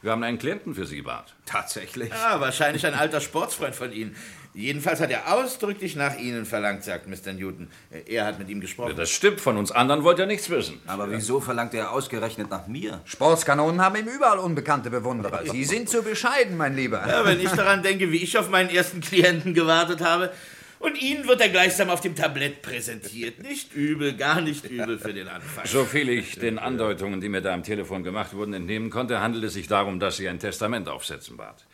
Wir 0.01 0.12
haben 0.12 0.24
einen 0.24 0.39
Klienten 0.39 0.74
für 0.75 0.86
Sie, 0.86 1.01
Bart. 1.01 1.36
Tatsächlich? 1.45 2.10
Ja, 2.10 2.39
wahrscheinlich 2.39 2.86
ein 2.86 2.93
alter 2.93 3.19
Sportsfreund 3.19 3.75
von 3.75 3.91
Ihnen. 3.91 4.15
Jedenfalls 4.53 5.00
hat 5.00 5.12
er 5.12 5.34
ausdrücklich 5.34 5.96
nach 5.96 6.17
Ihnen 6.17 6.46
verlangt, 6.46 6.84
sagt 6.84 7.08
Mr. 7.08 7.31
Newton. 7.34 7.70
Er 8.08 8.25
hat 8.25 8.38
mit 8.38 8.50
ihm 8.50 8.60
gesprochen. 8.60 8.96
Das 8.98 9.10
stimmt, 9.10 9.39
von 9.39 9.58
uns 9.58 9.72
anderen 9.72 10.03
wollt 10.03 10.20
ihr 10.20 10.25
nichts 10.25 10.50
wissen. 10.50 10.81
Aber 10.88 11.10
wieso 11.10 11.39
verlangt 11.39 11.74
er 11.74 11.91
ausgerechnet 11.91 12.50
nach 12.50 12.67
mir? 12.67 13.01
Sportskanonen 13.05 13.81
haben 13.81 13.96
ihm 13.96 14.08
überall 14.08 14.39
unbekannte 14.39 14.89
Bewunderer. 14.89 15.43
Sie 15.50 15.63
sind 15.63 15.88
zu 15.88 16.03
bescheiden, 16.03 16.58
mein 16.58 16.75
Lieber. 16.75 17.01
Ja, 17.08 17.25
wenn 17.25 17.39
ich 17.39 17.51
daran 17.51 17.81
denke, 17.81 18.12
wie 18.12 18.17
ich 18.17 18.38
auf 18.38 18.50
meinen 18.50 18.70
ersten 18.70 19.00
Klienten 19.00 19.53
gewartet 19.53 20.01
habe. 20.01 20.31
Und 20.79 21.00
Ihnen 21.00 21.27
wird 21.27 21.39
er 21.39 21.50
gleichsam 21.50 21.91
auf 21.91 22.01
dem 22.01 22.15
Tablett 22.15 22.63
präsentiert. 22.63 23.43
Nicht 23.43 23.74
übel, 23.74 24.13
gar 24.17 24.41
nicht 24.41 24.65
übel 24.65 24.98
für 24.98 25.13
den 25.13 25.27
Anfang. 25.27 25.65
So 25.67 25.86
viel 25.86 26.10
ich 26.10 26.39
den 26.39 26.58
Andeutungen, 26.58 27.22
die 27.22 27.29
mir 27.29 27.41
da 27.41 27.53
am 27.53 27.62
Telefon 27.62 28.03
gemacht 28.03 28.34
wurden, 28.34 28.53
entnehmen 28.53 28.89
konnte, 28.89 29.22
handelt 29.22 29.43
es 29.43 29.53
sich 29.53 29.67
darum, 29.67 30.00
dass 30.00 30.17
Sie 30.17 30.27
ein 30.27 30.39
Testament 30.39 30.89
aufsetzen, 30.89 31.38
Bart. 31.38 31.65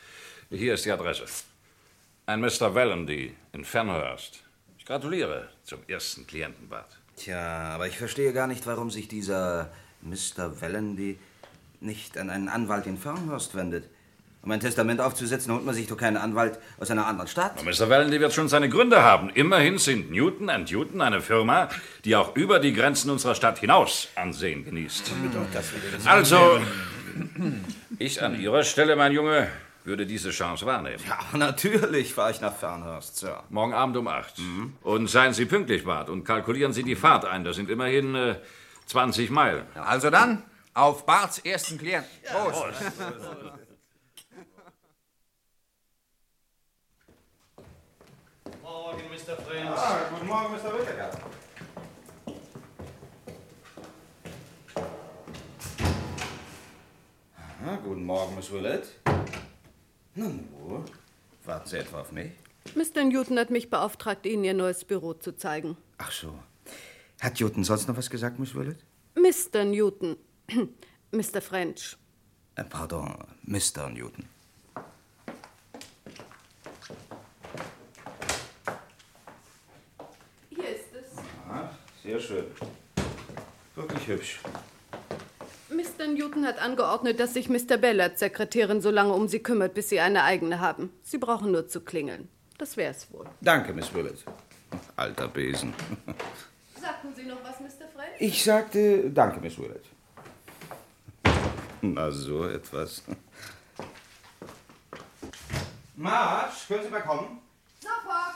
Hier 0.51 0.73
ist 0.73 0.83
die 0.83 0.91
Adresse. 0.91 1.23
Ein 2.29 2.41
Mr. 2.41 2.75
Vallandy 2.75 3.33
in 3.53 3.63
Fernhurst. 3.63 4.43
Ich 4.77 4.83
gratuliere 4.83 5.47
zum 5.63 5.79
ersten 5.87 6.27
Klienten, 6.27 6.67
Bart. 6.67 6.97
Tja, 7.15 7.69
aber 7.73 7.87
ich 7.87 7.97
verstehe 7.97 8.33
gar 8.33 8.47
nicht, 8.47 8.67
warum 8.67 8.91
sich 8.91 9.07
dieser 9.07 9.71
Mr. 10.01 10.59
Vallandy 10.59 11.17
nicht 11.79 12.17
an 12.17 12.29
einen 12.29 12.49
Anwalt 12.49 12.85
in 12.85 12.97
Fernhurst 12.97 13.55
wendet. 13.55 13.85
Um 14.41 14.51
ein 14.51 14.59
Testament 14.59 14.99
aufzusetzen, 14.99 15.53
holt 15.53 15.63
man 15.63 15.73
sich 15.73 15.87
doch 15.87 15.95
keinen 15.95 16.17
Anwalt 16.17 16.59
aus 16.81 16.91
einer 16.91 17.07
anderen 17.07 17.29
Stadt. 17.29 17.63
Mr. 17.63 17.89
Vallandy 17.89 18.19
wird 18.19 18.33
schon 18.33 18.49
seine 18.49 18.67
Gründe 18.67 19.03
haben. 19.03 19.29
Immerhin 19.29 19.77
sind 19.77 20.11
Newton 20.11 20.49
Newton 20.69 20.99
eine 20.99 21.21
Firma, 21.21 21.69
die 22.03 22.17
auch 22.17 22.35
über 22.35 22.59
die 22.59 22.73
Grenzen 22.73 23.09
unserer 23.09 23.35
Stadt 23.35 23.59
hinaus 23.59 24.09
Ansehen 24.15 24.65
genießt. 24.65 25.13
Also, 26.03 26.59
ich 27.99 28.21
an 28.21 28.37
Ihrer 28.37 28.65
Stelle, 28.65 28.97
mein 28.97 29.13
Junge, 29.13 29.47
würde 29.87 30.05
diese 30.05 30.31
Chance 30.31 30.65
wahrnehmen. 30.65 31.01
Ja, 31.07 31.37
natürlich 31.37 32.13
fahre 32.13 32.31
ich 32.31 32.41
nach 32.41 32.53
Fernhurst, 32.53 33.17
Sir. 33.17 33.43
Morgen 33.49 33.73
Abend 33.73 33.95
um 33.97 34.07
acht. 34.07 34.35
Und 34.83 35.09
seien 35.09 35.33
Sie 35.33 35.45
pünktlich, 35.45 35.85
Bart, 35.85 36.09
und 36.09 36.25
kalkulieren 36.25 36.73
Sie 36.73 36.83
die 36.83 36.95
Fahrt 36.95 37.25
ein. 37.25 37.43
Das 37.43 37.55
sind 37.55 37.69
immerhin 37.69 38.13
äh, 38.13 38.35
20 38.87 39.29
Meilen. 39.31 39.65
Also 39.75 40.09
dann, 40.09 40.43
auf 40.73 41.05
Barts 41.05 41.39
ersten 41.39 41.77
Klienten. 41.77 42.09
Prost. 42.29 42.63
Morgen, 48.61 49.01
Mr. 49.09 49.35
French. 49.41 49.69
Ah, 49.69 49.99
guten 50.13 50.27
Morgen, 50.27 50.53
Mr. 50.53 50.79
Whittaker. 50.79 51.11
Guten 57.83 58.05
Morgen, 58.05 58.35
Miss 58.35 58.51
Willett. 58.51 58.87
Nun, 60.17 60.49
wo? 60.51 60.83
Warten 61.45 61.69
Sie 61.69 61.77
etwa 61.77 62.01
auf 62.01 62.11
mich? 62.11 62.31
Mr. 62.73 63.03
Newton 63.03 63.37
hat 63.37 63.51
mich 63.51 63.69
beauftragt, 63.69 64.25
Ihnen 64.25 64.43
Ihr 64.43 64.55
neues 64.55 64.83
Büro 64.83 65.13
zu 65.13 65.37
zeigen. 65.37 65.77
Ach 65.99 66.11
so. 66.11 66.39
Hat 67.21 67.39
Newton 67.39 67.63
sonst 67.63 67.87
noch 67.87 67.95
was 67.97 68.09
gesagt, 68.09 68.39
Miss 68.39 68.55
Willett? 68.55 68.79
Mr. 69.13 69.63
Newton. 69.63 70.17
Mr. 71.11 71.39
French. 71.39 71.97
Äh, 72.55 72.63
pardon, 72.63 73.15
Mr. 73.43 73.89
Newton. 73.91 74.25
Hier 80.49 80.69
ist 80.69 80.95
es. 80.99 81.17
Ah, 81.47 81.69
sehr 82.01 82.19
schön. 82.19 82.45
Wirklich 83.75 84.07
hübsch. 84.07 84.39
Mr. 86.07 86.13
Newton 86.13 86.45
hat 86.45 86.61
angeordnet, 86.61 87.19
dass 87.19 87.33
sich 87.33 87.49
Mr. 87.49 87.77
Bellard, 87.77 88.17
Sekretärin, 88.17 88.81
so 88.81 88.91
lange 88.91 89.13
um 89.13 89.27
Sie 89.27 89.39
kümmert, 89.39 89.73
bis 89.73 89.89
Sie 89.89 89.99
eine 89.99 90.23
eigene 90.23 90.59
haben. 90.59 90.91
Sie 91.03 91.17
brauchen 91.17 91.51
nur 91.51 91.67
zu 91.67 91.81
klingeln. 91.81 92.29
Das 92.57 92.77
wär's 92.77 93.11
wohl. 93.11 93.25
Danke, 93.41 93.73
Miss 93.73 93.93
Willett. 93.93 94.23
Alter 94.95 95.27
Besen. 95.27 95.73
Sagten 96.81 97.13
Sie 97.15 97.23
noch 97.23 97.43
was, 97.43 97.59
Mr. 97.59 97.87
French? 97.93 98.19
Ich 98.19 98.43
sagte 98.43 99.09
Danke, 99.09 99.39
Miss 99.41 99.57
Willett. 99.57 99.85
Na, 101.81 102.11
so 102.11 102.45
etwas. 102.45 103.03
Marsch, 105.95 106.67
können 106.67 106.83
Sie 106.83 106.89
mal 106.89 107.01
kommen? 107.01 107.41
Sofort! 107.79 108.35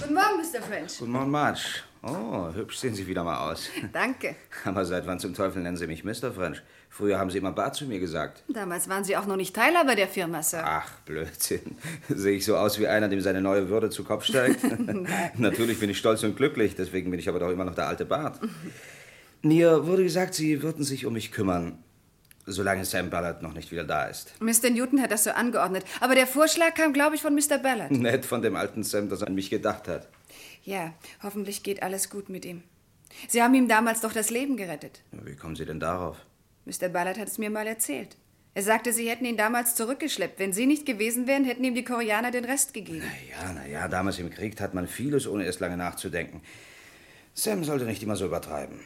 Guten 0.00 0.14
Morgen, 0.14 0.36
Mr. 0.38 0.62
French. 0.62 0.98
Guten 0.98 1.12
Morgen, 1.12 1.30
Marsch. 1.30 1.87
Oh, 2.02 2.48
hübsch 2.54 2.78
sehen 2.78 2.94
Sie 2.94 3.06
wieder 3.06 3.24
mal 3.24 3.50
aus. 3.50 3.68
Danke. 3.92 4.36
Aber 4.64 4.84
seit 4.84 5.06
wann 5.06 5.18
zum 5.18 5.34
Teufel 5.34 5.62
nennen 5.62 5.76
Sie 5.76 5.86
mich 5.86 6.04
Mr. 6.04 6.32
French? 6.32 6.62
Früher 6.88 7.18
haben 7.18 7.30
Sie 7.30 7.38
immer 7.38 7.52
Bart 7.52 7.74
zu 7.74 7.86
mir 7.86 7.98
gesagt. 7.98 8.44
Damals 8.48 8.88
waren 8.88 9.04
Sie 9.04 9.16
auch 9.16 9.26
noch 9.26 9.36
nicht 9.36 9.54
Teilhaber 9.54 9.94
der 9.94 10.08
Firma, 10.08 10.42
Sir. 10.42 10.62
Ach, 10.64 10.90
Blödsinn. 11.04 11.76
Sehe 12.08 12.36
ich 12.36 12.44
so 12.44 12.56
aus 12.56 12.78
wie 12.78 12.86
einer, 12.86 13.08
dem 13.08 13.20
seine 13.20 13.40
neue 13.40 13.68
Würde 13.68 13.90
zu 13.90 14.04
Kopf 14.04 14.24
steigt? 14.24 14.60
Natürlich 15.38 15.80
bin 15.80 15.90
ich 15.90 15.98
stolz 15.98 16.22
und 16.22 16.36
glücklich, 16.36 16.76
deswegen 16.76 17.10
bin 17.10 17.18
ich 17.18 17.28
aber 17.28 17.40
doch 17.40 17.50
immer 17.50 17.64
noch 17.64 17.74
der 17.74 17.88
alte 17.88 18.04
Bart. 18.04 18.40
Mir 19.42 19.86
wurde 19.86 20.02
gesagt, 20.04 20.34
Sie 20.34 20.62
würden 20.62 20.84
sich 20.84 21.04
um 21.04 21.12
mich 21.12 21.30
kümmern, 21.32 21.78
solange 22.46 22.84
Sam 22.84 23.10
Ballard 23.10 23.42
noch 23.42 23.54
nicht 23.54 23.70
wieder 23.70 23.84
da 23.84 24.04
ist. 24.04 24.32
Mr. 24.40 24.70
Newton 24.70 25.02
hat 25.02 25.10
das 25.10 25.24
so 25.24 25.30
angeordnet. 25.30 25.84
Aber 26.00 26.14
der 26.14 26.26
Vorschlag 26.26 26.74
kam, 26.74 26.92
glaube 26.92 27.16
ich, 27.16 27.22
von 27.22 27.34
Mr. 27.34 27.58
Ballard. 27.58 27.90
Nett 27.90 28.24
von 28.24 28.40
dem 28.40 28.56
alten 28.56 28.82
Sam, 28.82 29.08
dass 29.08 29.20
er 29.20 29.28
an 29.28 29.34
mich 29.34 29.50
gedacht 29.50 29.88
hat. 29.88 30.08
Ja, 30.68 30.92
hoffentlich 31.22 31.62
geht 31.62 31.82
alles 31.82 32.10
gut 32.10 32.28
mit 32.28 32.44
ihm. 32.44 32.62
Sie 33.26 33.42
haben 33.42 33.54
ihm 33.54 33.68
damals 33.68 34.02
doch 34.02 34.12
das 34.12 34.28
Leben 34.28 34.58
gerettet. 34.58 35.00
Wie 35.12 35.34
kommen 35.34 35.56
Sie 35.56 35.64
denn 35.64 35.80
darauf? 35.80 36.18
Mr. 36.66 36.90
Ballard 36.90 37.16
hat 37.18 37.28
es 37.28 37.38
mir 37.38 37.48
mal 37.48 37.66
erzählt. 37.66 38.18
Er 38.52 38.62
sagte, 38.62 38.92
Sie 38.92 39.08
hätten 39.08 39.24
ihn 39.24 39.38
damals 39.38 39.74
zurückgeschleppt. 39.76 40.38
Wenn 40.38 40.52
Sie 40.52 40.66
nicht 40.66 40.84
gewesen 40.84 41.26
wären, 41.26 41.46
hätten 41.46 41.64
ihm 41.64 41.74
die 41.74 41.84
Koreaner 41.84 42.30
den 42.30 42.44
Rest 42.44 42.74
gegeben. 42.74 43.02
Ja, 43.30 43.50
na 43.54 43.66
ja, 43.66 43.88
damals 43.88 44.18
im 44.18 44.28
Krieg 44.28 44.56
tat 44.56 44.74
man 44.74 44.86
vieles, 44.86 45.26
ohne 45.26 45.46
erst 45.46 45.60
lange 45.60 45.78
nachzudenken. 45.78 46.42
Sam 47.32 47.64
sollte 47.64 47.86
nicht 47.86 48.02
immer 48.02 48.16
so 48.16 48.26
übertreiben. 48.26 48.80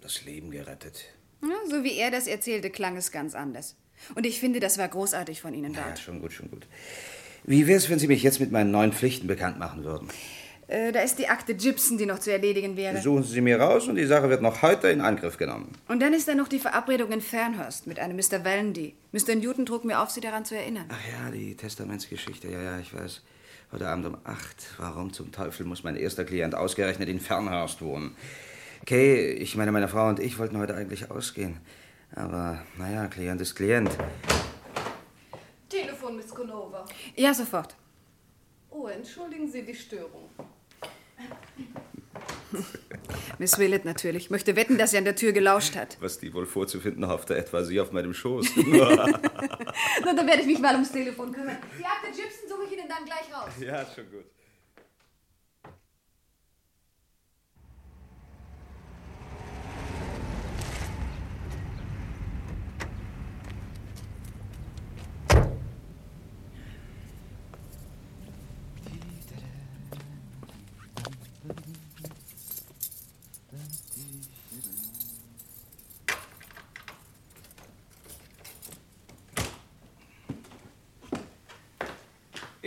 Das 0.00 0.24
Leben 0.24 0.50
gerettet. 0.50 1.04
Ja, 1.42 1.50
so 1.68 1.84
wie 1.84 1.98
er 1.98 2.10
das 2.10 2.26
erzählte, 2.28 2.70
klang 2.70 2.96
es 2.96 3.12
ganz 3.12 3.34
anders. 3.34 3.76
Und 4.14 4.24
ich 4.24 4.40
finde, 4.40 4.58
das 4.58 4.78
war 4.78 4.88
großartig 4.88 5.42
von 5.42 5.52
Ihnen, 5.52 5.74
Ja, 5.74 5.82
Bart. 5.82 5.98
schon 5.98 6.22
gut, 6.22 6.32
schon 6.32 6.50
gut. 6.50 6.66
Wie 7.44 7.66
wär's, 7.66 7.90
wenn 7.90 7.98
Sie 7.98 8.08
mich 8.08 8.22
jetzt 8.22 8.40
mit 8.40 8.52
meinen 8.52 8.70
neuen 8.70 8.94
Pflichten 8.94 9.26
bekannt 9.26 9.58
machen 9.58 9.84
würden? 9.84 10.08
Äh, 10.68 10.90
da 10.90 11.00
ist 11.00 11.18
die 11.18 11.28
Akte 11.28 11.54
Gibson, 11.54 11.96
die 11.96 12.06
noch 12.06 12.18
zu 12.18 12.32
erledigen 12.32 12.76
wäre. 12.76 13.00
Suchen 13.00 13.22
Sie 13.22 13.34
sie 13.34 13.40
mir 13.40 13.60
raus 13.60 13.86
und 13.86 13.94
die 13.94 14.04
Sache 14.06 14.28
wird 14.28 14.42
noch 14.42 14.62
heute 14.62 14.88
in 14.88 15.00
Angriff 15.00 15.36
genommen. 15.36 15.72
Und 15.86 16.00
dann 16.00 16.12
ist 16.12 16.26
da 16.26 16.34
noch 16.34 16.48
die 16.48 16.58
Verabredung 16.58 17.12
in 17.12 17.20
Fernhurst 17.20 17.86
mit 17.86 18.00
einem 18.00 18.16
Mr. 18.16 18.44
Vallandy. 18.44 18.94
Mr. 19.12 19.36
Newton 19.36 19.64
trug 19.64 19.84
mir 19.84 20.00
auf, 20.00 20.10
Sie 20.10 20.20
daran 20.20 20.44
zu 20.44 20.56
erinnern. 20.56 20.86
Ach 20.88 21.08
ja, 21.08 21.30
die 21.30 21.54
Testamentsgeschichte, 21.54 22.48
ja, 22.48 22.60
ja, 22.60 22.78
ich 22.80 22.92
weiß. 22.92 23.22
Heute 23.72 23.88
Abend 23.88 24.06
um 24.06 24.18
acht. 24.24 24.56
Warum 24.78 25.12
zum 25.12 25.30
Teufel 25.32 25.66
muss 25.66 25.84
mein 25.84 25.96
erster 25.96 26.24
Klient 26.24 26.54
ausgerechnet 26.54 27.08
in 27.08 27.20
Fernhurst 27.20 27.80
wohnen? 27.82 28.16
Kay, 28.86 29.32
ich 29.32 29.56
meine, 29.56 29.72
meine 29.72 29.88
Frau 29.88 30.08
und 30.08 30.20
ich 30.20 30.38
wollten 30.38 30.58
heute 30.58 30.74
eigentlich 30.74 31.10
ausgehen. 31.10 31.58
Aber, 32.14 32.62
naja, 32.76 33.06
Klient 33.06 33.40
ist 33.40 33.54
Klient. 33.54 33.90
Telefon, 35.68 36.16
Miss 36.16 36.28
Konova. 36.28 36.84
Ja, 37.16 37.34
sofort. 37.34 37.74
Oh, 38.70 38.88
entschuldigen 38.88 39.50
Sie 39.50 39.62
die 39.62 39.74
Störung. 39.74 40.28
Miss 43.38 43.58
Willett 43.58 43.84
natürlich. 43.84 44.30
Möchte 44.30 44.56
wetten, 44.56 44.78
dass 44.78 44.92
sie 44.92 44.98
an 44.98 45.04
der 45.04 45.16
Tür 45.16 45.32
gelauscht 45.32 45.76
hat. 45.76 45.96
Was 46.00 46.18
die 46.18 46.32
wohl 46.32 46.46
vorzufinden 46.46 47.06
hoffte, 47.08 47.36
etwa 47.36 47.62
sie 47.64 47.80
auf 47.80 47.92
meinem 47.92 48.14
Schoß. 48.14 48.46
Na, 48.66 50.14
dann 50.14 50.26
werde 50.26 50.40
ich 50.40 50.46
mich 50.46 50.58
mal 50.58 50.74
ums 50.74 50.92
Telefon 50.92 51.32
kümmern. 51.32 51.56
Die 51.78 51.84
Akte 51.84 52.06
Gibson 52.06 52.48
suche 52.48 52.64
ich 52.66 52.72
Ihnen 52.78 52.88
dann 52.88 53.04
gleich 53.04 53.32
raus. 53.34 53.52
ja, 53.60 53.84
schon 53.94 54.10
gut. 54.10 54.24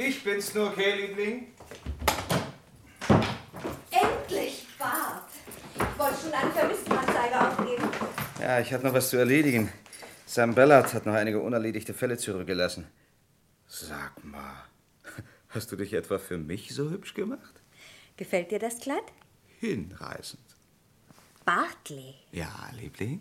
Ich 0.01 0.23
bin's 0.23 0.53
nur, 0.53 0.73
Kay, 0.73 1.07
Liebling. 1.07 1.47
Endlich, 3.91 4.65
Bart. 4.77 5.29
Ich 5.75 5.99
wollte 5.99 6.21
schon 6.21 6.31
eine 6.31 6.51
Vermisstenanzeige 6.51 7.41
aufgeben. 7.41 7.83
Ja, 8.39 8.61
ich 8.61 8.71
habe 8.71 8.87
noch 8.87 8.93
was 8.93 9.09
zu 9.09 9.17
erledigen. 9.17 9.69
Sam 10.25 10.55
Ballard 10.55 10.93
hat 10.93 11.05
noch 11.05 11.15
einige 11.15 11.41
unerledigte 11.41 11.93
Fälle 11.93 12.17
zurückgelassen. 12.17 12.87
Sag 13.67 14.23
mal, 14.23 14.63
hast 15.49 15.69
du 15.73 15.75
dich 15.75 15.91
etwa 15.91 16.17
für 16.17 16.37
mich 16.37 16.73
so 16.73 16.89
hübsch 16.89 17.13
gemacht? 17.13 17.61
Gefällt 18.15 18.51
dir 18.51 18.59
das 18.59 18.79
Kleid? 18.79 19.03
Hinreißend. 19.59 20.39
Bartley. 21.43 22.15
Ja, 22.31 22.69
Liebling. 22.79 23.19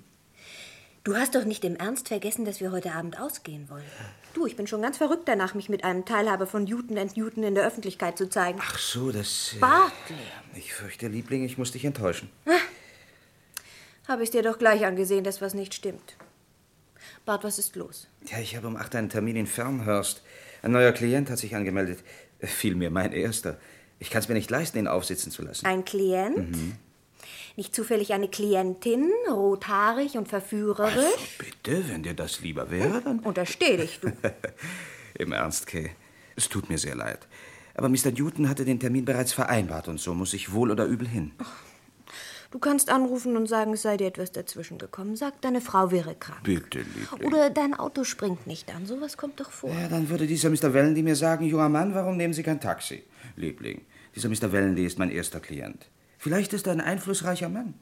Du 1.09 1.17
hast 1.17 1.35
doch 1.35 1.47
nicht 1.47 1.65
im 1.65 1.75
Ernst 1.75 2.09
vergessen, 2.09 2.45
dass 2.45 2.61
wir 2.61 2.71
heute 2.71 2.93
Abend 2.93 3.19
ausgehen 3.19 3.71
wollen. 3.71 3.87
Du, 4.35 4.45
ich 4.45 4.57
bin 4.57 4.67
schon 4.67 4.83
ganz 4.83 4.99
verrückt 4.99 5.27
danach, 5.27 5.55
mich 5.55 5.71
mit 5.71 5.83
einem 5.83 6.05
Teilhaber 6.05 6.47
von 6.47 6.65
Newton 6.65 6.99
and 6.99 7.17
Newton 7.17 7.45
in 7.45 7.55
der 7.55 7.67
Öffentlichkeit 7.67 8.19
zu 8.19 8.29
zeigen. 8.29 8.59
Ach 8.61 8.79
so, 8.79 9.11
das... 9.11 9.55
Äh, 9.57 9.59
Bartley. 9.59 10.19
Ich 10.55 10.75
fürchte, 10.75 11.09
Liebling, 11.09 11.45
ich 11.45 11.57
muss 11.57 11.73
dich 11.73 11.87
enttäuschen. 11.87 12.29
Habe 14.07 14.23
ich 14.23 14.31
dir 14.31 14.43
doch 14.43 14.59
gleich 14.59 14.85
angesehen, 14.85 15.25
dass 15.25 15.41
was 15.41 15.55
nicht 15.55 15.73
stimmt. 15.73 16.19
Bart, 17.25 17.43
was 17.43 17.59
ist 17.59 17.75
los? 17.75 18.07
Ja, 18.31 18.41
ich 18.41 18.55
habe 18.55 18.67
um 18.67 18.77
acht 18.77 18.95
einen 18.95 19.09
Termin 19.09 19.37
in 19.37 19.47
Fernhurst. 19.47 20.23
Ein 20.61 20.73
neuer 20.73 20.93
Klient 20.93 21.31
hat 21.31 21.39
sich 21.39 21.57
angemeldet. 21.57 22.01
Äh, 22.39 22.49
Vielmehr 22.49 22.91
mein 22.91 23.13
erster. 23.13 23.59
Ich 23.99 24.11
kann 24.11 24.21
es 24.21 24.29
mir 24.29 24.35
nicht 24.35 24.51
leisten, 24.51 24.77
ihn 24.77 24.87
aufsitzen 24.87 25.33
zu 25.33 25.41
lassen. 25.41 25.65
Ein 25.65 25.87
Klient? 25.87 26.37
Mhm. 26.37 26.77
Nicht 27.57 27.75
zufällig 27.75 28.13
eine 28.13 28.29
Klientin, 28.29 29.11
rothaarig 29.31 30.17
und 30.17 30.29
verführerisch? 30.29 31.39
Bitte, 31.39 31.89
wenn 31.89 32.03
dir 32.03 32.15
das 32.15 32.41
lieber 32.41 32.71
wäre, 32.71 33.01
dann... 33.03 33.21
Untersteh 33.21 33.77
dich, 33.77 34.01
du. 34.01 34.13
Im 35.19 35.33
Ernst, 35.33 35.67
Kay. 35.67 35.91
Es 36.37 36.49
tut 36.49 36.69
mir 36.69 36.79
sehr 36.79 36.95
leid. 36.95 37.27
Aber 37.75 37.89
Mr. 37.89 38.11
Newton 38.11 38.49
hatte 38.49 38.65
den 38.65 38.81
Termin 38.81 39.05
bereits 39.05 39.33
vereinbart 39.33 39.89
und 39.89 40.01
so 40.01 40.15
muss 40.15 40.35
ich 40.35 40.53
wohl 40.53 40.71
oder 40.71 40.85
übel 40.85 41.07
hin. 41.07 41.33
Du 42.51 42.59
kannst 42.59 42.89
anrufen 42.89 43.37
und 43.37 43.47
sagen, 43.47 43.75
es 43.75 43.83
sei 43.83 43.99
dir 43.99 44.07
etwas 44.07 44.33
dazwischen 44.33 44.79
gekommen. 44.79 45.17
Sag, 45.17 45.41
deine 45.43 45.61
Frau 45.61 45.91
wäre 45.91 46.15
krank. 46.15 46.45
Bitte, 46.45 46.79
Liebling. 46.79 47.29
Oder 47.29 47.51
dein 47.51 47.75
Auto 47.75 48.05
springt 48.05 48.47
nicht 48.47 48.75
an. 48.75 48.87
Sowas 48.87 49.19
kommt 49.19 49.39
doch 49.39 49.51
vor. 49.51 49.71
Ja, 49.71 49.89
dann 49.89 50.09
würde 50.09 50.27
dieser 50.27 50.49
Mr. 50.49 50.73
Wellendy 50.73 51.03
mir 51.03 51.15
sagen, 51.15 51.45
junger 51.45 51.69
Mann, 51.69 51.95
warum 51.95 52.17
nehmen 52.17 52.33
Sie 52.33 52.43
kein 52.43 52.61
Taxi? 52.61 53.03
Liebling, 53.37 53.83
dieser 54.17 54.31
Mr. 54.31 54.51
Wellendy 54.51 54.87
ist 54.87 54.99
mein 54.99 55.11
erster 55.11 55.41
Klient. 55.41 55.89
Vielleicht 56.19 56.53
ist 56.53 56.67
er 56.67 56.73
ein 56.73 56.81
einflussreicher 56.81 57.49
Mann. 57.49 57.75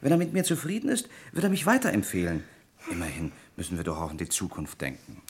Wenn 0.00 0.12
er 0.12 0.18
mit 0.18 0.32
mir 0.32 0.44
zufrieden 0.44 0.88
ist, 0.88 1.08
wird 1.32 1.44
er 1.44 1.50
mich 1.50 1.66
weiterempfehlen. 1.66 2.44
Immerhin 2.90 3.32
müssen 3.56 3.76
wir 3.76 3.84
doch 3.84 4.00
auch 4.00 4.10
an 4.10 4.18
die 4.18 4.28
Zukunft 4.28 4.80
denken. 4.80 5.20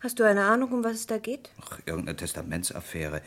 Hast 0.00 0.18
du 0.18 0.24
eine 0.24 0.44
Ahnung, 0.44 0.72
um 0.72 0.82
was 0.82 0.94
es 0.94 1.06
da 1.06 1.18
geht? 1.18 1.50
Ach, 1.60 1.78
irgendeine 1.86 2.16
Testamentsaffäre. 2.16 3.22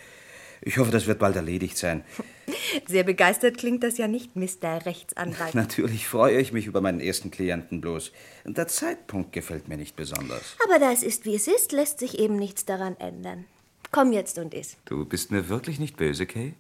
Ich 0.66 0.78
hoffe, 0.78 0.92
das 0.92 1.08
wird 1.08 1.20
bald 1.20 1.36
erledigt 1.36 1.78
sein. 1.78 2.04
Sehr 2.88 3.04
begeistert 3.04 3.58
klingt 3.58 3.84
das 3.84 3.98
ja 3.98 4.08
nicht, 4.08 4.36
Mr. 4.36 4.86
Rechtsanwalt. 4.86 5.54
Natürlich 5.56 6.08
freue 6.08 6.40
ich 6.40 6.52
mich 6.52 6.66
über 6.66 6.82
meinen 6.82 7.00
ersten 7.00 7.32
Klienten 7.32 7.80
bloß. 7.80 8.12
Der 8.46 8.68
Zeitpunkt 8.68 9.34
gefällt 9.34 9.68
mir 9.68 9.78
nicht 9.78 9.96
besonders. 9.96 10.56
Aber 10.66 10.80
da 10.80 10.92
es 10.92 11.04
ist, 11.04 11.26
wie 11.26 11.36
es 11.36 11.48
ist, 11.48 11.74
lässt 11.74 12.00
sich 12.00 12.18
eben 12.18 12.38
nichts 12.38 12.66
daran 12.66 12.98
ändern. 12.98 13.46
Komm 13.92 14.12
jetzt 14.12 14.40
und 14.40 14.54
iss. 14.54 14.78
Du 14.86 15.06
bist 15.06 15.32
mir 15.32 15.50
wirklich 15.50 15.80
nicht 15.80 15.98
böse, 15.98 16.26
Kay? 16.26 16.56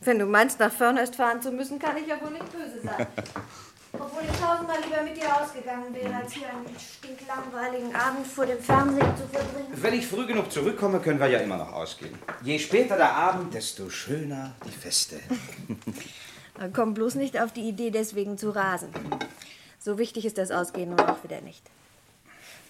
Wenn 0.00 0.18
du 0.18 0.26
meinst, 0.26 0.60
nach 0.60 0.72
Fernhurst 0.72 1.16
fahren 1.16 1.40
zu 1.40 1.50
müssen, 1.50 1.78
kann 1.78 1.96
ich 1.96 2.06
ja 2.06 2.20
wohl 2.20 2.30
nicht 2.30 2.52
böse 2.52 2.80
sein. 2.82 3.06
Obwohl 3.92 4.22
ich 4.24 4.38
tausendmal 4.38 4.76
lieber 4.82 5.02
mit 5.02 5.16
dir 5.16 5.34
ausgegangen 5.40 5.94
wäre, 5.94 6.14
als 6.14 6.32
hier 6.32 6.48
einen 6.48 6.66
stinklangweiligen 6.78 7.94
Abend 7.94 8.26
vor 8.26 8.44
dem 8.44 8.58
Fernsehen 8.58 9.16
zu 9.16 9.26
verbringen. 9.28 9.68
Wenn 9.74 9.94
ich 9.94 10.06
früh 10.06 10.26
genug 10.26 10.52
zurückkomme, 10.52 11.00
können 11.00 11.18
wir 11.18 11.28
ja 11.28 11.38
immer 11.38 11.56
noch 11.56 11.72
ausgehen. 11.72 12.14
Je 12.42 12.58
später 12.58 12.96
der 12.96 13.12
Abend, 13.12 13.54
desto 13.54 13.88
schöner 13.88 14.54
die 14.66 14.70
Feste. 14.70 15.18
Dann 16.58 16.72
komm 16.72 16.94
bloß 16.94 17.14
nicht 17.14 17.40
auf 17.40 17.52
die 17.52 17.68
Idee, 17.68 17.90
deswegen 17.90 18.36
zu 18.36 18.50
rasen. 18.50 18.90
So 19.78 19.98
wichtig 19.98 20.26
ist 20.26 20.36
das 20.36 20.50
Ausgehen 20.50 20.90
nun 20.90 21.00
auch 21.00 21.22
wieder 21.24 21.40
nicht. 21.40 21.62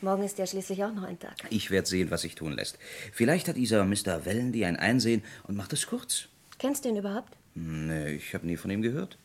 Morgen 0.03 0.23
ist 0.23 0.39
ja 0.39 0.47
schließlich 0.47 0.85
auch 0.85 0.93
noch 0.93 1.05
ein 1.05 1.19
Tag. 1.19 1.35
Ich 1.51 1.71
werde 1.71 1.89
sehen, 1.89 2.11
was 2.11 2.21
sich 2.23 2.35
tun 2.35 2.53
lässt. 2.53 2.79
Vielleicht 3.13 3.49
hat 3.49 3.57
dieser 3.57 3.85
Mr. 3.85 4.25
Wellendy 4.25 4.65
ein 4.65 4.77
Einsehen 4.77 5.25
und 5.45 5.57
macht 5.57 5.73
es 5.73 5.87
kurz. 5.87 6.29
Kennst 6.59 6.85
du 6.85 6.89
ihn 6.89 6.97
überhaupt? 6.97 7.37
Nee, 7.55 8.11
ich 8.13 8.35
habe 8.35 8.47
nie 8.47 8.57
von 8.57 8.71
ihm 8.71 8.83
gehört. 8.83 9.19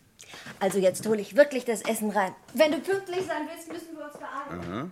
Also 0.59 0.79
jetzt 0.79 1.05
hole 1.07 1.21
ich 1.21 1.35
wirklich 1.35 1.65
das 1.65 1.81
Essen 1.81 2.11
rein. 2.11 2.35
Wenn 2.53 2.71
du 2.71 2.79
pünktlich 2.79 3.25
sein 3.25 3.47
willst, 3.49 3.71
müssen 3.71 3.97
wir 3.97 4.05
uns 4.05 4.17
beeilen. 4.17 4.91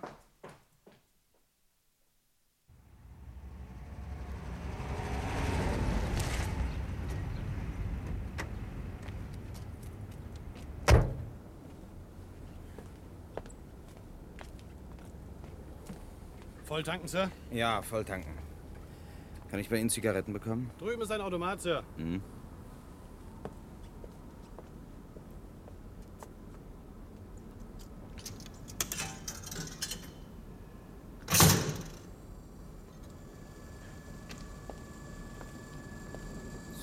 Voll 16.64 16.82
tanken, 16.84 17.08
Sir? 17.08 17.30
Ja, 17.50 17.82
voll 17.82 18.04
tanken. 18.04 18.30
Kann 19.50 19.58
ich 19.58 19.68
bei 19.68 19.78
Ihnen 19.78 19.90
Zigaretten 19.90 20.32
bekommen? 20.32 20.70
Drüben 20.78 21.02
ist 21.02 21.10
ein 21.10 21.20
Automat, 21.20 21.60
Sir. 21.60 21.82
Mhm. 21.96 22.22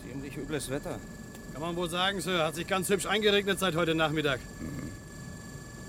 Ziemlich 0.01 0.37
übles 0.37 0.69
Wetter. 0.69 0.99
Kann 1.53 1.61
man 1.61 1.75
wohl 1.77 1.89
sagen, 1.89 2.19
Sir. 2.19 2.43
Hat 2.43 2.55
sich 2.55 2.67
ganz 2.67 2.89
hübsch 2.89 3.05
eingeregnet 3.05 3.59
seit 3.59 3.75
heute 3.75 3.95
Nachmittag. 3.95 4.41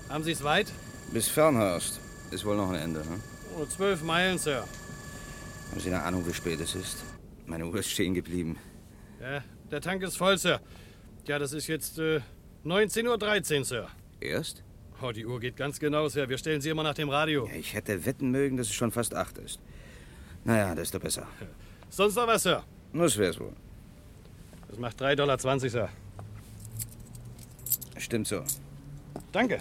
Haben 0.07 0.23
Sie 0.23 0.31
es 0.31 0.43
weit? 0.45 0.71
Bis 1.11 1.27
Fernhurst. 1.27 1.99
Ist 2.31 2.45
wohl 2.45 2.55
noch 2.55 2.69
ein 2.69 2.75
Ende, 2.75 2.99
ne? 3.01 3.19
Oh, 3.57 3.65
zwölf 3.65 4.01
Meilen, 4.01 4.37
Sir. 4.37 4.63
Haben 5.71 5.79
Sie 5.79 5.89
eine 5.89 6.01
Ahnung, 6.03 6.25
wie 6.27 6.33
spät 6.33 6.59
es 6.59 6.75
ist? 6.75 7.03
Meine 7.45 7.65
Uhr 7.65 7.75
ist 7.79 7.89
stehen 7.91 8.13
geblieben. 8.13 8.57
Ja, 9.21 9.43
der 9.71 9.81
Tank 9.81 10.03
ist 10.03 10.17
voll, 10.17 10.37
Sir. 10.37 10.59
Ja, 11.27 11.39
das 11.39 11.53
ist 11.53 11.67
jetzt 11.67 11.99
äh, 11.99 12.21
19.13 12.65 13.59
Uhr, 13.59 13.65
Sir. 13.65 13.87
Erst? 14.19 14.63
Oh, 15.01 15.11
die 15.11 15.25
Uhr 15.25 15.39
geht 15.39 15.55
ganz 15.55 15.79
genau, 15.79 16.07
Sir. 16.07 16.27
Wir 16.27 16.37
stellen 16.37 16.61
sie 16.61 16.69
immer 16.69 16.83
nach 16.83 16.93
dem 16.95 17.09
Radio. 17.09 17.47
Ja, 17.47 17.53
ich 17.53 17.73
hätte 17.73 18.05
wetten 18.05 18.31
mögen, 18.31 18.57
dass 18.57 18.67
es 18.67 18.73
schon 18.73 18.91
fast 18.91 19.13
acht 19.15 19.37
ist. 19.37 19.59
Naja, 20.43 20.75
desto 20.75 20.99
besser. 20.99 21.27
Sonst 21.89 22.15
noch 22.15 22.27
was, 22.27 22.43
Sir? 22.43 22.63
Das 22.93 23.17
wär's 23.17 23.39
wohl. 23.39 23.53
Das 24.69 24.79
macht 24.79 25.01
3,20 25.01 25.15
Dollar, 25.15 25.39
Sir. 25.39 25.89
Stimmt 27.97 28.27
so. 28.27 28.43
Danke. 29.31 29.59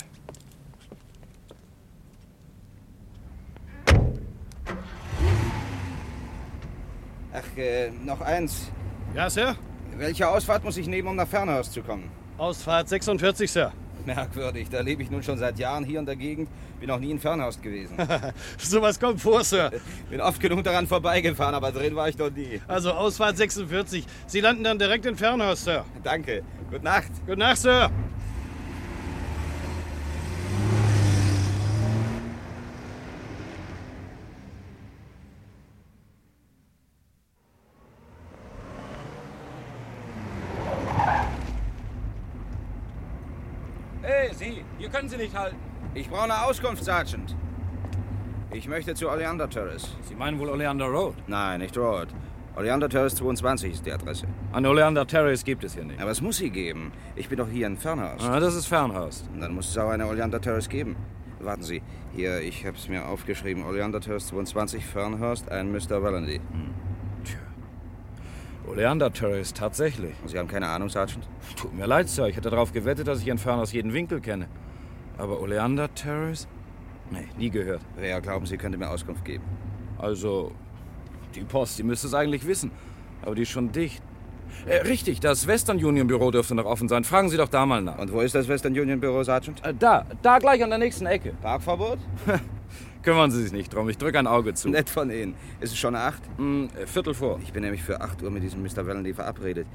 Äh, 7.59 7.91
noch 8.05 8.21
eins. 8.21 8.71
Ja, 9.15 9.29
Sir? 9.29 9.57
Welche 9.97 10.29
Ausfahrt 10.29 10.65
muss 10.65 10.77
ich 10.77 10.87
nehmen, 10.87 11.09
um 11.09 11.17
nach 11.17 11.29
Fernhaus 11.29 11.71
zu 11.71 11.83
kommen? 11.83 12.11
Ausfahrt 12.37 12.89
46, 12.89 13.51
Sir. 13.51 13.73
Merkwürdig, 14.07 14.69
da 14.71 14.81
lebe 14.81 15.03
ich 15.03 15.11
nun 15.11 15.23
schon 15.23 15.39
seit 15.39 15.59
Jahren 15.59 15.85
hier 15.85 15.99
in 15.99 16.07
der 16.07 16.17
Gegend, 16.17 16.49
bin 16.81 16.89
noch 16.89 17.01
nie 17.01 17.11
in 17.11 17.19
Fernhaus 17.19 17.61
gewesen. 17.61 17.97
Sowas 18.59 18.99
kommt 18.99 19.21
vor, 19.21 19.43
Sir. 19.45 19.71
Bin 20.11 20.21
oft 20.21 20.41
genug 20.41 20.63
daran 20.65 20.87
vorbeigefahren, 20.87 21.55
aber 21.55 21.73
drin 21.73 21.95
war 21.97 22.09
ich 22.09 22.17
noch 22.17 22.31
nie. 22.31 22.61
Also 22.69 22.93
Ausfahrt 22.93 23.37
46. 23.37 24.07
Sie 24.27 24.41
landen 24.41 24.65
dann 24.65 24.79
direkt 24.79 25.05
in 25.05 25.17
Fernhaus, 25.17 25.65
Sir. 25.65 25.85
Danke. 26.03 26.43
Gute 26.71 26.85
Nacht. 26.85 27.11
Gute 27.27 27.39
Nacht, 27.39 27.59
Sir. 27.59 27.91
Hey, 44.03 44.31
Sie, 44.35 44.65
hier 44.79 44.89
können 44.89 45.08
Sie 45.08 45.08
nicht 45.19 45.37
halten. 45.37 45.57
Ich 45.95 46.09
brauche 46.09 46.25
eine 46.25 46.43
Auskunft, 46.45 46.85
Sergeant. 46.85 47.37
Ich 48.53 48.67
möchte 48.67 48.95
zu 48.95 49.11
Oleander 49.11 49.51
Terrace. 49.51 49.97
Sie 50.03 50.15
meinen 50.15 50.39
wohl 50.39 50.49
Oleander 50.49 50.87
Road? 50.87 51.15
Nein, 51.27 51.61
nicht 51.61 51.77
Road. 51.77 52.09
Oleander 52.57 52.89
Terrace 52.89 53.15
22 53.17 53.75
ist 53.75 53.87
die 53.87 53.93
Adresse. 53.93 54.27
An 54.53 54.65
Oleander 54.65 55.07
Terrace 55.07 55.45
gibt 55.45 55.65
es 55.65 55.75
hier 55.75 55.85
nicht. 55.85 56.01
Aber 56.01 56.11
es 56.11 56.21
muss 56.21 56.39
sie 56.39 56.51
geben. 56.51 56.93
Ich 57.15 57.29
bin 57.29 57.39
doch 57.39 57.49
hier 57.49 57.67
in 57.67 57.77
Fernhaus. 57.77 58.25
Ah, 58.25 58.41
das 58.41 58.55
ist 58.55 58.67
Fernhaus. 58.67 59.29
Dann 59.39 59.55
muss 59.55 59.69
es 59.69 59.79
auch 59.79 59.91
eine 59.91 60.07
Oleander 60.07 60.41
Terrace 60.41 60.69
geben. 60.69 60.97
Warten 61.41 61.63
Sie, 61.63 61.83
hier, 62.17 62.41
ich 62.41 62.67
habe 62.67 62.77
es 62.77 62.89
mir 62.89 63.07
aufgeschrieben. 63.07 63.65
Oleander 63.65 64.01
Terrace 64.01 64.29
22, 64.29 64.85
Fernhurst, 64.85 65.51
ein 65.53 65.71
Mr. 65.71 66.03
Vallandy. 66.03 66.41
Oleander 68.67 69.13
Terrace, 69.13 69.55
tatsächlich. 69.55 70.15
Sie 70.27 70.39
haben 70.39 70.49
keine 70.49 70.69
Ahnung, 70.69 70.89
Sergeant? 70.89 71.29
Tut 71.57 71.75
mir 71.75 71.87
leid, 71.87 72.09
Sir. 72.09 72.27
Ich 72.27 72.37
hätte 72.37 72.51
darauf 72.51 72.73
gewettet, 72.73 73.07
dass 73.07 73.21
ich 73.21 73.29
in 73.29 73.39
Fernhaus 73.39 73.73
jeden 73.73 73.93
Winkel 73.93 74.21
kenne. 74.21 74.49
Aber 75.19 75.41
Oleander 75.41 75.93
Terrace? 75.95 76.47
Nee, 77.11 77.27
nie 77.37 77.51
gehört. 77.51 77.81
Wer 77.97 78.21
glauben 78.21 78.47
Sie, 78.47 78.57
könnte 78.57 78.79
mir 78.79 78.89
Auskunft 78.89 79.25
geben? 79.25 79.45
Also, 79.99 80.53
die 81.35 81.41
Post, 81.41 81.79
die 81.79 81.83
müsste 81.83 82.07
es 82.07 82.15
eigentlich 82.15 82.47
wissen. 82.47 82.71
Aber 83.23 83.35
die 83.35 83.43
ist 83.43 83.51
schon 83.51 83.73
dicht. 83.73 84.03
Äh, 84.67 84.77
richtig, 84.79 85.21
das 85.21 85.47
Western 85.47 85.83
Union 85.85 86.07
Büro 86.07 86.31
dürfte 86.31 86.55
noch 86.55 86.65
offen 86.65 86.89
sein. 86.89 87.05
Fragen 87.05 87.29
Sie 87.29 87.37
doch 87.37 87.49
da 87.49 87.67
mal 87.67 87.83
nach. 87.83 87.99
Und 87.99 88.13
wo 88.13 88.21
ist 88.21 88.35
das 88.35 88.49
Western 88.49 88.79
Union 88.79 89.01
Büro, 89.01 89.23
Sergeant? 89.23 89.65
Äh, 89.65 89.75
da, 89.79 90.07
da 90.23 90.39
gleich 90.39 90.63
an 90.63 90.71
der 90.71 90.79
nächsten 90.79 91.07
Ecke. 91.07 91.33
Parkverbot? 91.43 91.99
Kümmern 93.03 93.31
Sie 93.31 93.43
sich 93.43 93.53
nicht 93.53 93.73
drum. 93.73 93.89
Ich 93.89 93.99
drücke 93.99 94.19
ein 94.19 94.27
Auge 94.27 94.55
zu. 94.55 94.69
Nett 94.69 94.91
von 94.91 95.11
Ihnen. 95.11 95.35
Ist 95.61 95.73
es 95.73 95.79
schon 95.79 95.95
acht? 95.95 96.23
Mm, 96.39 96.67
Viertel 96.87 97.15
vor. 97.15 97.39
Ich 97.43 97.53
bin 97.53 97.63
nämlich 97.63 97.83
für 97.83 98.01
acht 98.01 98.23
Uhr 98.23 98.31
mit 98.31 98.43
diesem 98.43 98.63
Mr. 98.63 98.87
Vallandy 98.87 99.15
verabredet. 99.15 99.67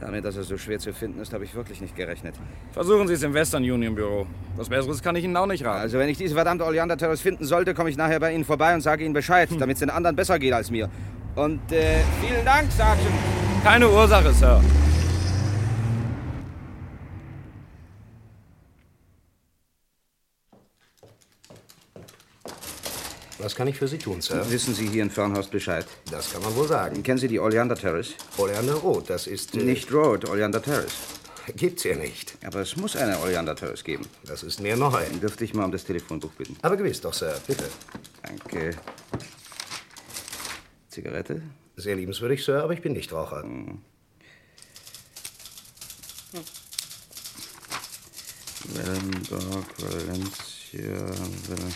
Damit, 0.00 0.24
dass 0.24 0.36
er 0.36 0.44
so 0.44 0.56
schwer 0.56 0.78
zu 0.78 0.92
finden 0.92 1.20
ist, 1.20 1.32
habe 1.32 1.44
ich 1.44 1.54
wirklich 1.54 1.80
nicht 1.80 1.96
gerechnet. 1.96 2.34
Versuchen 2.72 3.08
Sie 3.08 3.14
es 3.14 3.22
im 3.22 3.34
Western 3.34 3.62
Union 3.64 3.94
Büro. 3.96 4.26
Was 4.56 4.68
Besseres 4.68 5.02
kann 5.02 5.16
ich 5.16 5.24
Ihnen 5.24 5.36
auch 5.36 5.46
nicht 5.46 5.64
raten. 5.64 5.80
Also, 5.80 5.98
wenn 5.98 6.08
ich 6.08 6.16
diese 6.18 6.34
verdammte 6.34 6.64
Oleander 6.64 6.96
Terrace 6.96 7.20
finden 7.20 7.44
sollte, 7.44 7.74
komme 7.74 7.90
ich 7.90 7.96
nachher 7.96 8.20
bei 8.20 8.32
Ihnen 8.32 8.44
vorbei 8.44 8.74
und 8.74 8.80
sage 8.80 9.04
Ihnen 9.04 9.14
Bescheid, 9.14 9.48
damit 9.58 9.74
es 9.74 9.80
den 9.80 9.90
anderen 9.90 10.14
besser 10.14 10.38
geht 10.38 10.52
als 10.52 10.70
mir. 10.70 10.88
Und 11.34 11.72
äh, 11.72 11.98
vielen 12.24 12.44
Dank, 12.44 12.70
Sergeant. 12.70 13.14
Keine 13.64 13.88
Ursache, 13.88 14.32
Sir. 14.32 14.60
Was 23.40 23.54
kann 23.54 23.68
ich 23.68 23.76
für 23.78 23.86
Sie 23.86 23.98
tun, 23.98 24.20
Sir? 24.20 24.44
Wissen 24.50 24.74
Sie 24.74 24.88
hier 24.88 25.02
in 25.02 25.10
Fernhorst 25.10 25.50
Bescheid? 25.52 25.86
Das 26.10 26.32
kann 26.32 26.42
man 26.42 26.54
wohl 26.56 26.66
sagen. 26.66 27.02
Kennen 27.04 27.18
Sie 27.18 27.28
die 27.28 27.38
Oleander 27.38 27.76
Terrace? 27.76 28.14
Oleander 28.36 28.74
Road, 28.74 29.08
das 29.08 29.26
ist... 29.28 29.54
äh, 29.54 29.58
Nicht 29.62 29.92
Road, 29.92 30.28
Oleander 30.28 30.60
Terrace. 30.60 30.92
Gibt's 31.56 31.82
hier 31.84 31.96
nicht. 31.96 32.36
Aber 32.44 32.60
es 32.60 32.76
muss 32.76 32.96
eine 32.96 33.18
Oleander 33.20 33.54
Terrace 33.54 33.84
geben. 33.84 34.06
Das 34.24 34.42
ist 34.42 34.60
mir 34.60 34.76
neu. 34.76 35.02
Dürfte 35.22 35.44
ich 35.44 35.54
mal 35.54 35.64
um 35.64 35.72
das 35.72 35.84
Telefonbuch 35.84 36.32
bitten? 36.32 36.56
Aber 36.62 36.76
gewiss 36.76 37.00
doch, 37.00 37.14
Sir. 37.14 37.40
Bitte. 37.46 37.64
Danke. 38.22 38.76
Zigarette? 40.90 41.40
Sehr 41.76 41.94
liebenswürdig, 41.94 42.44
Sir, 42.44 42.64
aber 42.64 42.72
ich 42.72 42.82
bin 42.82 42.92
nicht 42.92 43.12
Raucher. 43.12 43.44
Wellenberg, 48.74 49.64
Valencia, 49.78 51.06
Val 51.48 51.72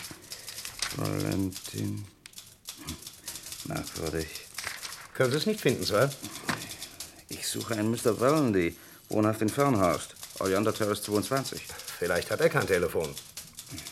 Valentin. 0.97 2.05
Hm, 2.85 2.95
Merkwürdig. 3.65 4.27
Können 5.13 5.31
Sie 5.31 5.37
es 5.37 5.45
nicht 5.45 5.61
finden, 5.61 5.83
Sir? 5.83 6.09
Ich 7.29 7.47
suche 7.47 7.75
einen 7.75 7.91
Mr. 7.91 8.19
Vallendy, 8.19 8.75
wohnhaft 9.09 9.41
in 9.41 9.49
Fernhorst, 9.49 10.15
Oleander 10.39 10.73
Terrace 10.73 11.03
22. 11.03 11.61
Vielleicht 11.99 12.31
hat 12.31 12.41
er 12.41 12.49
kein 12.49 12.67
Telefon. 12.67 13.09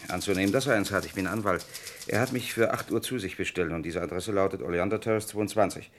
Anzunehmen, 0.09 0.51
dass 0.51 0.67
er 0.67 0.75
eins 0.75 0.91
hat. 0.91 1.05
Ich 1.05 1.13
bin 1.13 1.27
Anwalt. 1.27 1.65
Er 2.07 2.21
hat 2.21 2.31
mich 2.33 2.53
für 2.53 2.73
8 2.73 2.91
Uhr 2.91 3.01
zu 3.01 3.19
sich 3.19 3.37
bestellt 3.37 3.71
und 3.71 3.83
diese 3.83 4.01
Adresse 4.01 4.31
lautet 4.31 4.61
Oleander 4.61 4.99
Terrace 4.99 5.27
22. 5.27 5.89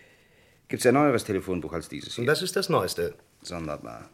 Gibt's 0.69 0.87
ein 0.87 0.95
neueres 0.95 1.25
Telefonbuch 1.25 1.73
als 1.73 1.89
dieses 1.89 2.15
hier? 2.15 2.23
Und 2.23 2.27
das 2.27 2.43
ist 2.43 2.57
das 2.57 2.69
Neueste. 2.69 3.15
Sonderbar. 3.43 4.09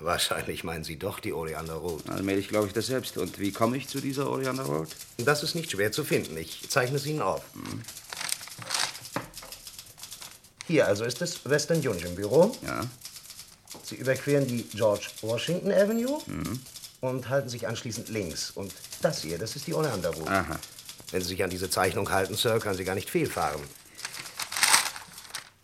Wahrscheinlich 0.00 0.62
meinen 0.64 0.84
Sie 0.84 0.96
doch 0.98 1.18
die 1.18 1.32
Oleander 1.32 1.74
Road. 1.74 2.08
Allmählich 2.08 2.48
glaube 2.48 2.68
ich 2.68 2.72
das 2.72 2.86
selbst. 2.86 3.18
Und 3.18 3.38
wie 3.40 3.50
komme 3.52 3.76
ich 3.76 3.88
zu 3.88 4.00
dieser 4.00 4.30
Oleander 4.30 4.62
Road? 4.64 4.88
Das 5.18 5.42
ist 5.42 5.54
nicht 5.54 5.70
schwer 5.72 5.90
zu 5.90 6.04
finden. 6.04 6.36
Ich 6.36 6.68
zeichne 6.70 6.96
es 6.98 7.06
Ihnen 7.06 7.20
auf. 7.20 7.42
Hier 10.66 10.86
also 10.86 11.04
ist 11.04 11.20
das 11.20 11.44
Western 11.48 11.78
Union 11.78 12.14
Büro. 12.14 12.56
Ja. 12.62 12.82
Sie 13.82 13.96
überqueren 13.96 14.46
die 14.46 14.62
George 14.64 15.06
Washington 15.22 15.72
Avenue 15.72 16.20
Mhm. 16.26 16.60
und 17.00 17.28
halten 17.28 17.48
sich 17.48 17.66
anschließend 17.66 18.08
links. 18.08 18.50
Und 18.50 18.72
das 19.02 19.22
hier, 19.22 19.38
das 19.38 19.56
ist 19.56 19.66
die 19.66 19.74
Oleander 19.74 20.10
Road. 20.10 20.28
Aha. 20.28 20.58
Wenn 21.10 21.22
Sie 21.22 21.28
sich 21.28 21.42
an 21.42 21.50
diese 21.50 21.70
Zeichnung 21.70 22.10
halten, 22.10 22.34
Sir, 22.36 22.60
können 22.60 22.76
Sie 22.76 22.84
gar 22.84 22.94
nicht 22.94 23.08
fehlfahren. 23.10 23.62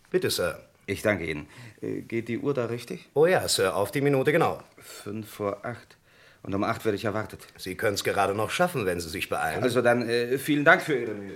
Bitte, 0.09 0.31
Sir. 0.31 0.59
Ich 0.87 1.01
danke 1.01 1.25
Ihnen. 1.25 1.47
Äh, 1.81 2.01
Geht 2.01 2.27
die 2.27 2.39
Uhr 2.39 2.53
da 2.53 2.65
richtig? 2.65 3.09
Oh 3.13 3.25
ja, 3.25 3.47
Sir, 3.47 3.75
auf 3.75 3.91
die 3.91 4.01
Minute 4.01 4.31
genau. 4.31 4.61
Fünf 4.77 5.29
vor 5.29 5.65
acht. 5.65 5.97
Und 6.43 6.53
um 6.53 6.63
acht 6.63 6.85
werde 6.85 6.95
ich 6.95 7.05
erwartet. 7.05 7.39
Sie 7.57 7.75
können 7.75 7.95
es 7.95 8.03
gerade 8.03 8.35
noch 8.35 8.51
schaffen, 8.51 8.85
wenn 8.85 8.99
Sie 8.99 9.09
sich 9.09 9.29
beeilen. 9.29 9.63
Also 9.63 9.81
dann 9.81 10.07
äh, 10.07 10.37
vielen 10.37 10.63
Dank 10.63 10.81
für 10.83 10.95
Ihre 10.95 11.13
Mühe. 11.13 11.33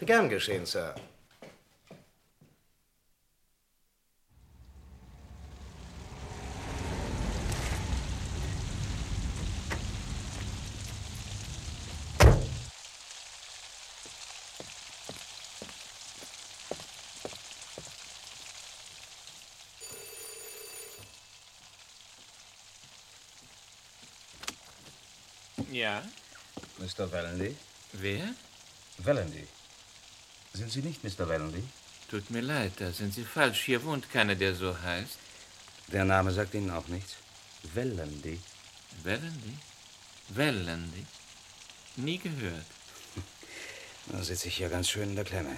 Gern 0.00 0.28
geschehen, 0.28 0.66
Sir. 0.66 0.94
Ja? 25.82 26.00
Mr. 26.78 27.10
Vallendy? 27.10 27.56
Wer? 27.92 28.34
Vallendy. 28.98 29.44
Sind 30.54 30.70
Sie 30.70 30.80
nicht 30.80 31.02
Mr. 31.02 31.28
Vallendy? 31.28 31.64
Tut 32.08 32.30
mir 32.30 32.40
leid, 32.40 32.74
da 32.78 32.92
sind 32.92 33.12
Sie 33.12 33.24
falsch. 33.24 33.62
Hier 33.62 33.82
wohnt 33.82 34.08
keiner, 34.12 34.36
der 34.36 34.54
so 34.54 34.80
heißt. 34.80 35.18
Der 35.88 36.04
Name 36.04 36.30
sagt 36.30 36.54
Ihnen 36.54 36.70
auch 36.70 36.86
nichts. 36.86 37.16
Vallendy. 37.74 38.38
Wellendy? 39.02 39.56
Wellendy? 40.28 41.04
Nie 41.96 42.18
gehört. 42.18 42.70
Da 44.12 44.22
sitze 44.22 44.48
ich 44.48 44.58
ja 44.58 44.68
ganz 44.68 44.88
schön 44.88 45.10
in 45.10 45.16
der 45.16 45.24
Klemme. 45.24 45.56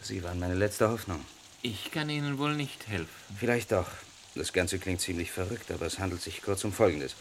Sie 0.00 0.22
waren 0.24 0.40
meine 0.40 0.54
letzte 0.54 0.88
Hoffnung. 0.88 1.24
Ich 1.62 1.90
kann 1.92 2.08
Ihnen 2.08 2.38
wohl 2.38 2.54
nicht 2.54 2.88
helfen. 2.88 3.36
Vielleicht 3.38 3.70
doch. 3.70 3.90
Das 4.34 4.52
Ganze 4.52 4.78
klingt 4.78 5.00
ziemlich 5.00 5.30
verrückt, 5.30 5.70
aber 5.70 5.86
es 5.86 5.98
handelt 5.98 6.22
sich 6.22 6.42
kurz 6.42 6.64
um 6.64 6.72
Folgendes. 6.72 7.14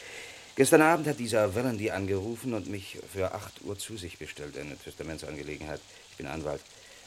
Gestern 0.55 0.81
Abend 0.81 1.05
hat 1.07 1.19
dieser 1.19 1.53
Vallendy 1.53 1.91
angerufen 1.91 2.53
und 2.53 2.67
mich 2.67 2.97
für 3.11 3.33
8 3.33 3.63
Uhr 3.63 3.77
zu 3.77 3.97
sich 3.97 4.17
bestellt, 4.17 4.57
eine 4.57 4.77
Testamentsangelegenheit. 4.77 5.81
Ich 6.11 6.17
bin 6.17 6.27
Anwalt. 6.27 6.61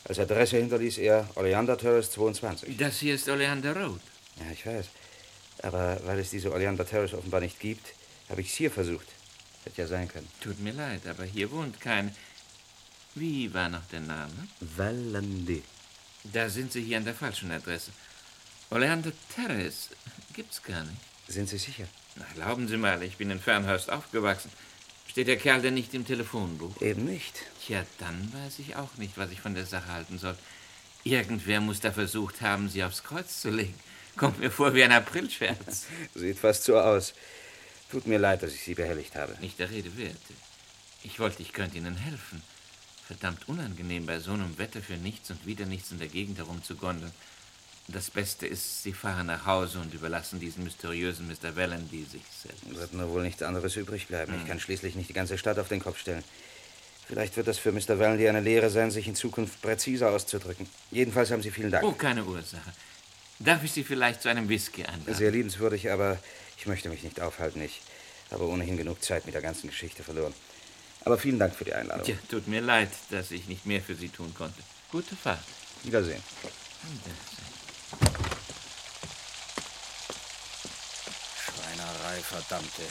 Als 0.04 0.18
Adresse 0.18 0.58
hinterließ 0.58 0.98
er 0.98 1.28
Oleander 1.34 1.78
Terrace 1.78 2.10
22. 2.10 2.76
Das 2.76 2.98
hier 2.98 3.14
ist 3.14 3.26
Oleander 3.28 3.74
Road. 3.74 4.00
Ja, 4.38 4.52
ich 4.52 4.66
weiß. 4.66 4.86
Aber 5.62 5.98
weil 6.04 6.18
es 6.18 6.30
diese 6.30 6.52
Oleander 6.52 6.86
Terrace 6.86 7.14
offenbar 7.14 7.40
nicht 7.40 7.58
gibt, 7.58 7.94
habe 8.28 8.42
ich 8.42 8.48
es 8.48 8.54
hier 8.54 8.70
versucht. 8.70 9.06
Hätte 9.64 9.80
ja 9.80 9.88
sein 9.88 10.08
können. 10.08 10.28
Tut 10.42 10.60
mir 10.60 10.74
leid, 10.74 11.06
aber 11.06 11.24
hier 11.24 11.50
wohnt 11.50 11.80
kein. 11.80 12.14
Wie 13.14 13.52
war 13.54 13.70
noch 13.70 13.86
der 13.90 14.00
Name? 14.00 14.48
Vallendy. 14.60 15.62
Da 16.24 16.50
sind 16.50 16.72
Sie 16.72 16.82
hier 16.82 16.98
an 16.98 17.04
der 17.04 17.14
falschen 17.14 17.50
Adresse. 17.50 17.92
Oleander 18.70 19.12
Terrace 19.34 19.88
gibt's 20.34 20.62
gar 20.62 20.84
nicht. 20.84 21.00
Sind 21.28 21.48
Sie 21.48 21.58
sicher? 21.58 21.88
Na, 22.18 22.26
glauben 22.34 22.68
Sie 22.68 22.76
mal, 22.76 23.02
ich 23.02 23.16
bin 23.16 23.30
in 23.30 23.40
Fernhurst 23.40 23.90
aufgewachsen. 23.90 24.50
Steht 25.06 25.28
der 25.28 25.36
Kerl 25.36 25.62
denn 25.62 25.74
nicht 25.74 25.94
im 25.94 26.06
Telefonbuch? 26.06 26.80
Eben 26.82 27.04
nicht. 27.04 27.34
Tja, 27.64 27.84
dann 27.98 28.32
weiß 28.32 28.58
ich 28.58 28.76
auch 28.76 28.96
nicht, 28.96 29.16
was 29.16 29.30
ich 29.30 29.40
von 29.40 29.54
der 29.54 29.66
Sache 29.66 29.92
halten 29.92 30.18
soll. 30.18 30.36
Irgendwer 31.04 31.60
muss 31.60 31.80
da 31.80 31.92
versucht 31.92 32.40
haben, 32.40 32.68
sie 32.68 32.84
aufs 32.84 33.04
Kreuz 33.04 33.40
zu 33.40 33.50
legen. 33.50 33.74
Kommt 34.16 34.40
mir 34.40 34.50
vor 34.50 34.74
wie 34.74 34.82
ein 34.82 34.92
Aprilscherz. 34.92 35.86
Sieht 36.14 36.38
fast 36.38 36.64
so 36.64 36.78
aus. 36.78 37.14
Tut 37.90 38.06
mir 38.06 38.18
leid, 38.18 38.42
dass 38.42 38.52
ich 38.52 38.62
Sie 38.62 38.74
behelligt 38.74 39.14
habe. 39.14 39.36
Nicht 39.40 39.58
der 39.58 39.70
Rede 39.70 39.96
wert. 39.96 40.16
Ich 41.02 41.20
wollte, 41.20 41.40
ich 41.40 41.52
könnte 41.52 41.78
Ihnen 41.78 41.96
helfen. 41.96 42.42
Verdammt 43.06 43.48
unangenehm, 43.48 44.04
bei 44.04 44.18
so 44.18 44.32
einem 44.32 44.58
Wetter 44.58 44.82
für 44.82 44.96
nichts 44.96 45.30
und 45.30 45.46
wieder 45.46 45.64
nichts 45.64 45.90
in 45.92 45.98
der 45.98 46.08
Gegend 46.08 46.36
herumzugondeln. 46.36 47.12
Das 47.90 48.10
Beste 48.10 48.46
ist, 48.46 48.82
Sie 48.82 48.92
fahren 48.92 49.26
nach 49.26 49.46
Hause 49.46 49.78
und 49.78 49.94
überlassen 49.94 50.38
diesen 50.38 50.62
mysteriösen 50.64 51.26
Mr. 51.26 51.56
Vallendy 51.56 52.04
sich 52.04 52.22
selbst. 52.42 52.78
Wird 52.78 52.92
mir 52.92 53.08
wohl 53.08 53.22
nichts 53.22 53.42
anderes 53.42 53.76
übrig 53.76 54.08
bleiben. 54.08 54.34
Hm. 54.34 54.40
Ich 54.42 54.46
kann 54.46 54.60
schließlich 54.60 54.94
nicht 54.94 55.08
die 55.08 55.14
ganze 55.14 55.38
Stadt 55.38 55.58
auf 55.58 55.68
den 55.68 55.80
Kopf 55.80 55.98
stellen. 55.98 56.22
Vielleicht 57.06 57.38
wird 57.38 57.48
das 57.48 57.58
für 57.58 57.72
Mr. 57.72 57.98
Vallendy 57.98 58.28
eine 58.28 58.40
Lehre 58.40 58.68
sein, 58.68 58.90
sich 58.90 59.08
in 59.08 59.14
Zukunft 59.14 59.62
präziser 59.62 60.10
auszudrücken. 60.10 60.68
Jedenfalls 60.90 61.30
haben 61.30 61.40
Sie 61.40 61.50
vielen 61.50 61.70
Dank. 61.70 61.82
Oh, 61.82 61.92
keine 61.92 62.22
Ursache. 62.24 62.70
Darf 63.38 63.64
ich 63.64 63.72
Sie 63.72 63.84
vielleicht 63.84 64.20
zu 64.20 64.28
einem 64.28 64.50
Whisky 64.50 64.84
einladen? 64.84 65.14
Sehr 65.14 65.30
liebenswürdig, 65.30 65.90
aber 65.90 66.18
ich 66.58 66.66
möchte 66.66 66.90
mich 66.90 67.02
nicht 67.02 67.20
aufhalten. 67.22 67.62
Ich 67.62 67.80
habe 68.30 68.46
ohnehin 68.46 68.76
genug 68.76 69.02
Zeit 69.02 69.24
mit 69.24 69.34
der 69.34 69.40
ganzen 69.40 69.68
Geschichte 69.68 70.02
verloren. 70.02 70.34
Aber 71.06 71.16
vielen 71.16 71.38
Dank 71.38 71.54
für 71.54 71.64
die 71.64 71.72
Einladung. 71.72 72.04
Tja, 72.04 72.16
tut 72.28 72.46
mir 72.48 72.60
leid, 72.60 72.90
dass 73.08 73.30
ich 73.30 73.48
nicht 73.48 73.64
mehr 73.64 73.80
für 73.80 73.94
Sie 73.94 74.10
tun 74.10 74.34
konnte. 74.34 74.60
Gute 74.90 75.16
Fahrt. 75.16 75.40
Wiedersehen. 75.84 76.22
Schweinerei, 81.36 82.22
verdammte. 82.22 82.82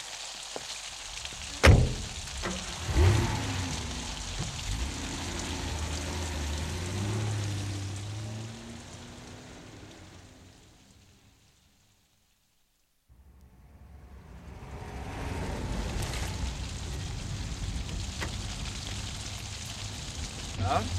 Ja? 20.60 20.97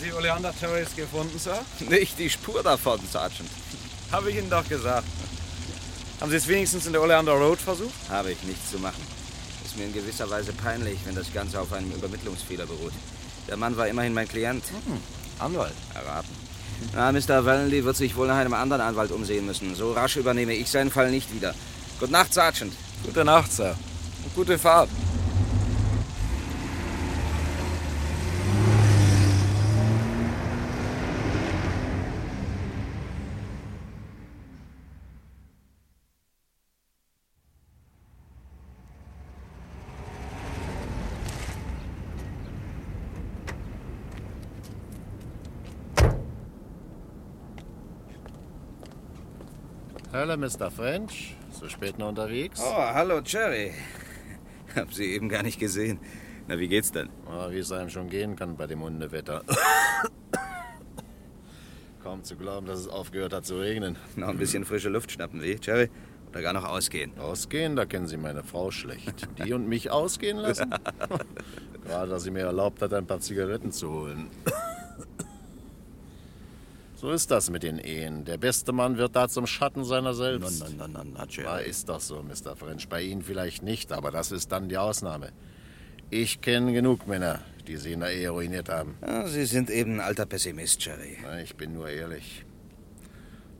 Sie 0.00 0.12
Oleander 0.12 0.54
Terrace 0.58 0.96
gefunden, 0.96 1.38
Sir? 1.38 1.58
Nicht 1.88 2.18
die 2.18 2.30
Spur 2.30 2.62
davon, 2.62 3.00
Sergeant. 3.10 3.50
Habe 4.10 4.30
ich 4.30 4.38
Ihnen 4.38 4.48
doch 4.48 4.66
gesagt. 4.66 5.06
Haben 6.20 6.30
Sie 6.30 6.36
es 6.36 6.48
wenigstens 6.48 6.86
in 6.86 6.92
der 6.92 7.02
Oleander 7.02 7.32
Road 7.32 7.58
versucht? 7.58 7.94
Habe 8.08 8.32
ich 8.32 8.42
nichts 8.44 8.70
zu 8.70 8.78
machen. 8.78 9.02
Ist 9.64 9.76
mir 9.76 9.84
in 9.84 9.92
gewisser 9.92 10.28
Weise 10.30 10.52
peinlich, 10.52 10.98
wenn 11.04 11.14
das 11.14 11.32
Ganze 11.32 11.60
auf 11.60 11.72
einem 11.72 11.92
Übermittlungsfehler 11.92 12.66
beruht. 12.66 12.92
Der 13.46 13.56
Mann 13.56 13.76
war 13.76 13.88
immerhin 13.88 14.14
mein 14.14 14.28
Klient. 14.28 14.64
Anwalt. 15.38 15.74
Erraten. 15.94 16.34
Na, 16.94 17.12
Mr. 17.12 17.44
Wallenly 17.44 17.84
wird 17.84 17.96
sich 17.96 18.16
wohl 18.16 18.26
nach 18.26 18.36
einem 18.36 18.54
anderen 18.54 18.80
Anwalt 18.80 19.10
umsehen 19.10 19.44
müssen. 19.44 19.74
So 19.74 19.92
rasch 19.92 20.16
übernehme 20.16 20.54
ich 20.54 20.70
seinen 20.70 20.90
Fall 20.90 21.10
nicht 21.10 21.32
wieder. 21.34 21.54
Gute 21.98 22.12
Nacht, 22.12 22.32
Sergeant. 22.32 22.72
Gute 23.04 23.24
Nacht, 23.24 23.52
Sir. 23.52 23.76
Und 24.24 24.34
gute 24.34 24.58
Fahrt. 24.58 24.88
Hallo, 50.12 50.36
Mr. 50.36 50.72
French. 50.72 51.36
So 51.52 51.68
spät 51.68 51.96
noch 51.96 52.08
unterwegs? 52.08 52.60
Oh, 52.64 52.76
hallo, 52.76 53.20
Jerry. 53.24 53.70
Hab 54.74 54.92
Sie 54.92 55.04
eben 55.04 55.28
gar 55.28 55.44
nicht 55.44 55.60
gesehen. 55.60 56.00
Na, 56.48 56.58
wie 56.58 56.66
geht's 56.66 56.90
denn? 56.90 57.08
Ah, 57.28 57.46
wie 57.50 57.58
es 57.58 57.70
einem 57.70 57.90
schon 57.90 58.10
gehen 58.10 58.34
kann 58.34 58.56
bei 58.56 58.66
dem 58.66 58.82
Hundewetter. 58.82 59.44
Kaum 62.02 62.24
zu 62.24 62.34
glauben, 62.34 62.66
dass 62.66 62.80
es 62.80 62.88
aufgehört 62.88 63.32
hat 63.32 63.46
zu 63.46 63.60
regnen. 63.60 63.96
Noch 64.16 64.28
ein 64.28 64.38
bisschen 64.38 64.64
frische 64.64 64.88
Luft 64.88 65.12
schnappen, 65.12 65.42
wie, 65.42 65.56
Jerry? 65.62 65.90
Oder 66.30 66.42
gar 66.42 66.54
noch 66.54 66.64
ausgehen? 66.64 67.16
Ausgehen, 67.16 67.76
da 67.76 67.84
kennen 67.84 68.08
Sie 68.08 68.16
meine 68.16 68.42
Frau 68.42 68.72
schlecht. 68.72 69.28
Die 69.44 69.52
und 69.52 69.68
mich 69.68 69.92
ausgehen 69.92 70.38
lassen? 70.38 70.74
Gerade, 71.84 72.10
dass 72.10 72.24
sie 72.24 72.32
mir 72.32 72.46
erlaubt 72.46 72.82
hat, 72.82 72.92
ein 72.94 73.06
paar 73.06 73.20
Zigaretten 73.20 73.70
zu 73.70 73.92
holen. 73.92 74.28
So 77.00 77.10
ist 77.12 77.30
das 77.30 77.48
mit 77.48 77.62
den 77.62 77.78
Ehen. 77.78 78.26
Der 78.26 78.36
beste 78.36 78.72
Mann 78.72 78.98
wird 78.98 79.16
da 79.16 79.26
zum 79.26 79.46
Schatten 79.46 79.84
seiner 79.84 80.12
selbst. 80.12 80.62
Na, 80.76 80.86
na, 80.86 81.02
na, 81.02 81.24
na, 81.24 81.56
ist 81.56 81.88
doch 81.88 81.98
so, 81.98 82.22
Mr. 82.22 82.54
French. 82.54 82.90
Bei 82.90 83.00
Ihnen 83.00 83.22
vielleicht 83.22 83.62
nicht, 83.62 83.90
aber 83.90 84.10
das 84.10 84.30
ist 84.32 84.52
dann 84.52 84.68
die 84.68 84.76
Ausnahme. 84.76 85.30
Ich 86.10 86.42
kenne 86.42 86.74
genug 86.74 87.06
Männer, 87.06 87.40
die 87.66 87.78
sie 87.78 87.92
in 87.92 88.00
der 88.00 88.12
Ehe 88.12 88.28
ruiniert 88.28 88.68
haben. 88.68 88.98
Ja, 89.00 89.26
Sie 89.26 89.46
sind 89.46 89.70
eben 89.70 89.94
ein 89.94 90.00
alter 90.00 90.26
Pessimist, 90.26 90.84
Jerry. 90.84 91.16
Ich 91.42 91.56
bin 91.56 91.72
nur 91.72 91.88
ehrlich. 91.88 92.44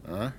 Na? 0.07 0.35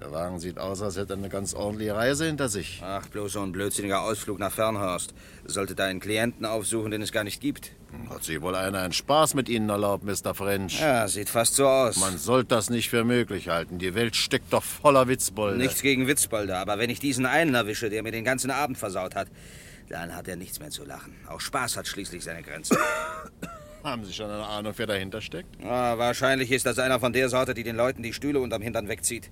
Der 0.00 0.12
Wagen 0.12 0.38
sieht 0.38 0.58
aus, 0.58 0.82
als 0.82 0.96
hätte 0.98 1.14
er 1.14 1.16
eine 1.16 1.30
ganz 1.30 1.54
ordentliche 1.54 1.94
Reise 1.94 2.26
hinter 2.26 2.50
sich. 2.50 2.82
Ach, 2.84 3.06
bloß 3.06 3.32
so 3.32 3.40
ein 3.40 3.52
blödsinniger 3.52 4.02
Ausflug 4.02 4.38
nach 4.38 4.52
Fernhorst. 4.52 5.14
Sollte 5.46 5.74
da 5.74 5.84
einen 5.86 6.00
Klienten 6.00 6.44
aufsuchen, 6.44 6.90
den 6.90 7.00
es 7.00 7.12
gar 7.12 7.24
nicht 7.24 7.40
gibt. 7.40 7.72
Hat 8.10 8.22
sich 8.22 8.42
wohl 8.42 8.54
einer 8.54 8.80
einen 8.80 8.92
Spaß 8.92 9.32
mit 9.32 9.48
Ihnen 9.48 9.70
erlaubt, 9.70 10.04
Mr. 10.04 10.34
French? 10.34 10.80
Ja, 10.80 11.08
sieht 11.08 11.30
fast 11.30 11.54
so 11.54 11.66
aus. 11.66 11.96
Man 11.96 12.18
sollte 12.18 12.48
das 12.48 12.68
nicht 12.68 12.90
für 12.90 13.04
möglich 13.04 13.48
halten. 13.48 13.78
Die 13.78 13.94
Welt 13.94 14.16
steckt 14.16 14.52
doch 14.52 14.62
voller 14.62 15.08
Witzbolde. 15.08 15.56
Nichts 15.56 15.80
gegen 15.80 16.06
Witzbolde, 16.06 16.58
aber 16.58 16.78
wenn 16.78 16.90
ich 16.90 17.00
diesen 17.00 17.24
einen 17.24 17.54
erwische, 17.54 17.88
der 17.88 18.02
mir 18.02 18.12
den 18.12 18.24
ganzen 18.24 18.50
Abend 18.50 18.76
versaut 18.76 19.14
hat, 19.14 19.28
dann 19.88 20.14
hat 20.14 20.28
er 20.28 20.36
nichts 20.36 20.60
mehr 20.60 20.70
zu 20.70 20.84
lachen. 20.84 21.14
Auch 21.26 21.40
Spaß 21.40 21.78
hat 21.78 21.86
schließlich 21.86 22.22
seine 22.22 22.42
Grenzen. 22.42 22.76
Haben 23.82 24.04
Sie 24.04 24.12
schon 24.12 24.28
eine 24.28 24.44
Ahnung, 24.44 24.72
wer 24.76 24.86
dahinter 24.86 25.20
steckt? 25.20 25.64
Ah, 25.64 25.96
wahrscheinlich 25.96 26.50
ist 26.50 26.66
das 26.66 26.78
einer 26.80 27.00
von 27.00 27.12
der 27.12 27.28
Sorte, 27.28 27.54
die 27.54 27.62
den 27.62 27.76
Leuten 27.76 28.02
die 28.02 28.12
Stühle 28.12 28.40
unterm 28.40 28.60
Hintern 28.60 28.88
wegzieht. 28.88 29.30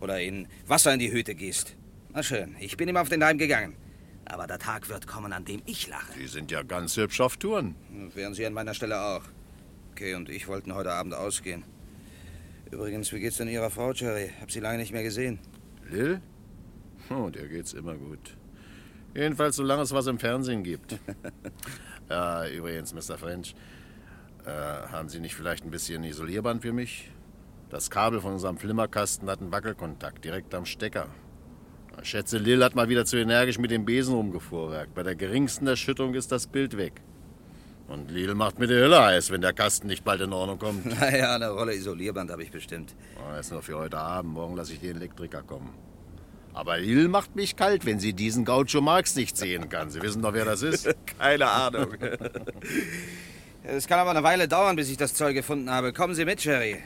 Oder 0.00 0.20
ihnen 0.20 0.48
Wasser 0.66 0.92
in 0.92 0.98
die 0.98 1.12
Hüte 1.12 1.34
gießt. 1.34 1.76
Na 2.12 2.22
schön, 2.22 2.54
ich 2.60 2.76
bin 2.76 2.88
ihm 2.88 2.96
auf 2.96 3.08
den 3.08 3.20
Leim 3.20 3.38
gegangen. 3.38 3.76
Aber 4.26 4.46
der 4.46 4.58
Tag 4.58 4.88
wird 4.88 5.06
kommen, 5.06 5.32
an 5.32 5.44
dem 5.44 5.62
ich 5.66 5.88
lache. 5.88 6.12
Sie 6.14 6.26
sind 6.26 6.50
ja 6.50 6.62
ganz 6.62 6.96
hübsch 6.96 7.20
auf 7.20 7.36
Touren. 7.36 7.74
Wären 8.14 8.34
Sie 8.34 8.46
an 8.46 8.54
meiner 8.54 8.74
Stelle 8.74 9.00
auch. 9.00 9.22
Okay, 9.92 10.14
und 10.14 10.28
ich 10.28 10.48
wollten 10.48 10.74
heute 10.74 10.92
Abend 10.92 11.14
ausgehen. 11.14 11.64
Übrigens, 12.70 13.12
wie 13.12 13.20
geht's 13.20 13.36
denn 13.36 13.48
Ihrer 13.48 13.70
Frau, 13.70 13.92
Jerry? 13.92 14.30
Hab 14.40 14.50
sie 14.50 14.60
lange 14.60 14.78
nicht 14.78 14.92
mehr 14.92 15.02
gesehen. 15.02 15.38
Lil? 15.90 16.20
Oh, 17.10 17.28
der 17.28 17.46
geht's 17.48 17.74
immer 17.74 17.94
gut. 17.94 18.36
Jedenfalls, 19.14 19.56
solange 19.56 19.82
es 19.82 19.92
was 19.92 20.06
im 20.06 20.18
Fernsehen 20.18 20.64
gibt. 20.64 20.98
ja, 22.08 22.48
übrigens, 22.48 22.92
Mr. 22.94 23.18
French, 23.18 23.54
äh, 24.44 24.50
haben 24.50 25.08
Sie 25.08 25.20
nicht 25.20 25.34
vielleicht 25.36 25.64
ein 25.64 25.70
bisschen 25.70 26.02
Isolierband 26.02 26.62
für 26.62 26.72
mich? 26.72 27.10
Das 27.74 27.90
Kabel 27.90 28.20
von 28.20 28.34
unserem 28.34 28.56
Flimmerkasten 28.56 29.28
hat 29.28 29.40
einen 29.40 29.50
Wackelkontakt 29.50 30.24
direkt 30.24 30.54
am 30.54 30.64
Stecker. 30.64 31.08
Ich 32.00 32.08
schätze, 32.08 32.38
Lil 32.38 32.62
hat 32.62 32.76
mal 32.76 32.88
wieder 32.88 33.04
zu 33.04 33.16
energisch 33.16 33.58
mit 33.58 33.72
dem 33.72 33.84
Besen 33.84 34.14
rumgefuhrwerkt. 34.14 34.94
Bei 34.94 35.02
der 35.02 35.16
geringsten 35.16 35.66
Erschütterung 35.66 36.14
ist 36.14 36.30
das 36.30 36.46
Bild 36.46 36.76
weg. 36.76 36.92
Und 37.88 38.12
Lil 38.12 38.36
macht 38.36 38.60
mir 38.60 38.68
die 38.68 38.74
Hölle 38.74 39.02
heiß, 39.02 39.32
wenn 39.32 39.40
der 39.40 39.52
Kasten 39.52 39.88
nicht 39.88 40.04
bald 40.04 40.20
in 40.20 40.32
Ordnung 40.32 40.60
kommt. 40.60 40.86
Naja, 41.00 41.34
eine 41.34 41.50
Rolle 41.50 41.74
Isolierband 41.74 42.30
habe 42.30 42.44
ich 42.44 42.52
bestimmt. 42.52 42.94
Oh, 43.16 43.32
das 43.34 43.46
ist 43.46 43.52
nur 43.52 43.62
für 43.62 43.76
heute 43.76 43.98
Abend. 43.98 44.34
Morgen 44.34 44.54
lasse 44.54 44.72
ich 44.72 44.78
den 44.78 44.94
Elektriker 44.94 45.42
kommen. 45.42 45.74
Aber 46.52 46.78
Lil 46.78 47.08
macht 47.08 47.34
mich 47.34 47.56
kalt, 47.56 47.84
wenn 47.86 47.98
sie 47.98 48.12
diesen 48.12 48.44
Gaucho 48.44 48.82
Marx 48.82 49.16
nicht 49.16 49.36
sehen 49.36 49.68
kann. 49.68 49.90
Sie 49.90 50.00
wissen 50.00 50.22
doch, 50.22 50.32
wer 50.32 50.44
das 50.44 50.62
ist? 50.62 50.94
Keine 51.18 51.50
Ahnung. 51.50 51.88
Es 53.66 53.86
kann 53.86 53.98
aber 53.98 54.10
eine 54.10 54.22
Weile 54.22 54.46
dauern, 54.46 54.76
bis 54.76 54.90
ich 54.90 54.98
das 54.98 55.14
Zeug 55.14 55.34
gefunden 55.34 55.70
habe. 55.70 55.94
Kommen 55.94 56.14
Sie 56.14 56.26
mit, 56.26 56.44
Jerry. 56.44 56.82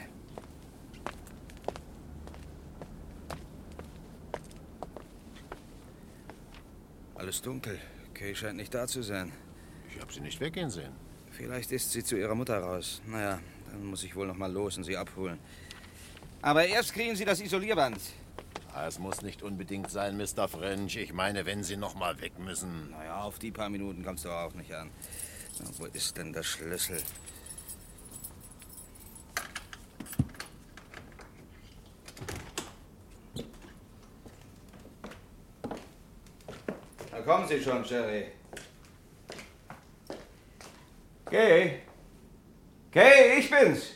Alles 7.19 7.41
dunkel. 7.41 7.77
Kay 8.13 8.33
scheint 8.33 8.55
nicht 8.57 8.73
da 8.73 8.87
zu 8.87 9.01
sein. 9.01 9.31
Ich 9.93 9.99
habe 10.01 10.11
sie 10.13 10.21
nicht 10.21 10.39
weggehen 10.39 10.69
sehen. 10.69 10.93
Vielleicht 11.31 11.71
ist 11.71 11.91
sie 11.91 12.03
zu 12.03 12.17
ihrer 12.17 12.33
Mutter 12.33 12.57
raus. 12.59 13.01
Naja, 13.05 13.39
dann 13.69 13.85
muss 13.85 14.03
ich 14.03 14.15
wohl 14.15 14.25
noch 14.27 14.37
mal 14.37 14.51
los 14.51 14.77
und 14.77 14.85
sie 14.85 14.95
abholen. 14.97 15.37
Aber 16.41 16.65
erst 16.65 16.93
kriegen 16.93 17.15
Sie 17.17 17.25
das 17.25 17.41
Isolierband. 17.41 17.99
Ah, 18.73 18.87
Es 18.87 18.97
muss 18.97 19.21
nicht 19.21 19.43
unbedingt 19.43 19.91
sein, 19.91 20.15
Mr. 20.15 20.47
French. 20.47 20.95
Ich 20.95 21.11
meine, 21.11 21.45
wenn 21.45 21.63
Sie 21.63 21.75
noch 21.75 21.95
mal 21.95 22.19
weg 22.21 22.39
müssen. 22.39 22.91
Naja, 22.91 23.21
auf 23.23 23.37
die 23.39 23.51
paar 23.51 23.67
Minuten 23.69 24.03
kommst 24.05 24.23
du 24.23 24.29
auch 24.29 24.53
nicht 24.53 24.73
an. 24.73 24.89
Na, 25.59 25.65
wo 25.77 25.85
ist 25.87 26.15
denn 26.17 26.31
der 26.31 26.43
Schlüssel? 26.43 27.01
Kommen 37.29 37.47
Sie 37.47 37.61
schon, 37.61 37.83
Jerry. 37.83 38.25
Kay? 41.25 41.81
Kay, 42.91 43.39
ich 43.39 43.51
bin's. 43.51 43.91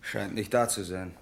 Scheint 0.00 0.34
nicht 0.34 0.54
da 0.54 0.68
zu 0.68 0.84
sein. 0.84 1.16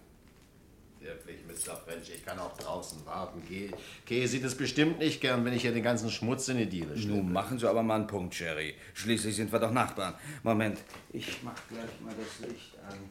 Wirklich, 0.99 1.39
Mr. 1.47 1.75
French, 1.77 2.11
ich 2.15 2.23
kann 2.23 2.39
auch 2.39 2.55
draußen 2.59 3.07
warten. 3.07 3.43
Kay, 3.49 3.71
Kay 4.05 4.27
sieht 4.27 4.45
es 4.45 4.55
bestimmt 4.55 4.99
nicht 4.99 5.23
gern, 5.23 5.43
wenn 5.47 5.55
ich 5.55 5.63
hier 5.63 5.73
den 5.73 5.83
ganzen 5.83 6.11
Schmutz 6.11 6.49
in 6.49 6.59
die 6.59 6.69
Diele 6.69 6.99
stelle. 6.99 7.15
Nun 7.15 7.33
machen 7.33 7.59
Sie 7.59 7.67
aber 7.67 7.83
mal 7.83 7.95
einen 7.95 8.07
Punkt, 8.07 8.39
Jerry. 8.39 8.75
Schließlich 8.93 9.35
sind 9.35 9.51
wir 9.51 9.59
doch 9.59 9.73
Nachbarn. 9.73 10.17
Moment, 10.43 10.81
ich 11.15 11.43
mach 11.43 11.57
gleich 11.69 11.99
mal 12.03 12.15
das 12.15 12.47
Licht 12.47 12.77
an. 12.87 13.11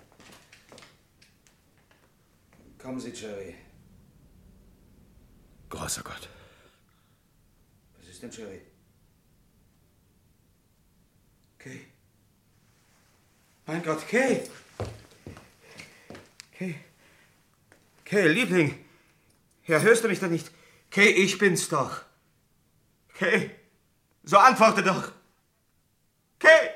Kommen 2.78 3.00
Sie, 3.00 3.10
Jerry. 3.10 3.56
Großer 5.70 6.04
Gott. 6.04 6.30
Was 7.98 8.08
ist 8.08 8.24
denn, 8.24 8.32
Jerry? 8.32 8.62
Kay. 11.60 11.86
Mein 13.66 13.84
Gott, 13.84 14.08
Kay! 14.08 14.50
Kay. 16.54 16.76
Kay, 18.04 18.28
Liebling. 18.28 18.84
Ja, 19.68 19.80
hörst 19.80 20.04
du 20.04 20.08
mich 20.08 20.20
denn 20.20 20.32
nicht? 20.32 20.52
Kay, 20.90 21.10
ich 21.10 21.38
bin's 21.38 21.70
doch. 21.70 22.02
Kay, 23.14 23.52
so 24.24 24.38
antworte 24.38 24.82
doch. 24.82 25.12
Kay! 26.40 26.70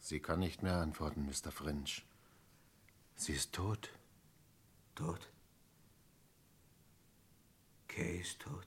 Sie 0.00 0.20
kann 0.20 0.40
nicht 0.40 0.62
mehr 0.62 0.76
antworten, 0.76 1.24
Mr. 1.24 1.50
French. 1.50 2.04
Sie 3.14 3.32
ist 3.32 3.52
tot. 3.52 3.90
Tot? 4.94 5.30
Kay 7.90 8.20
ist 8.20 8.38
tot. 8.38 8.66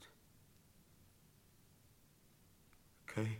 Kay. 3.05 3.37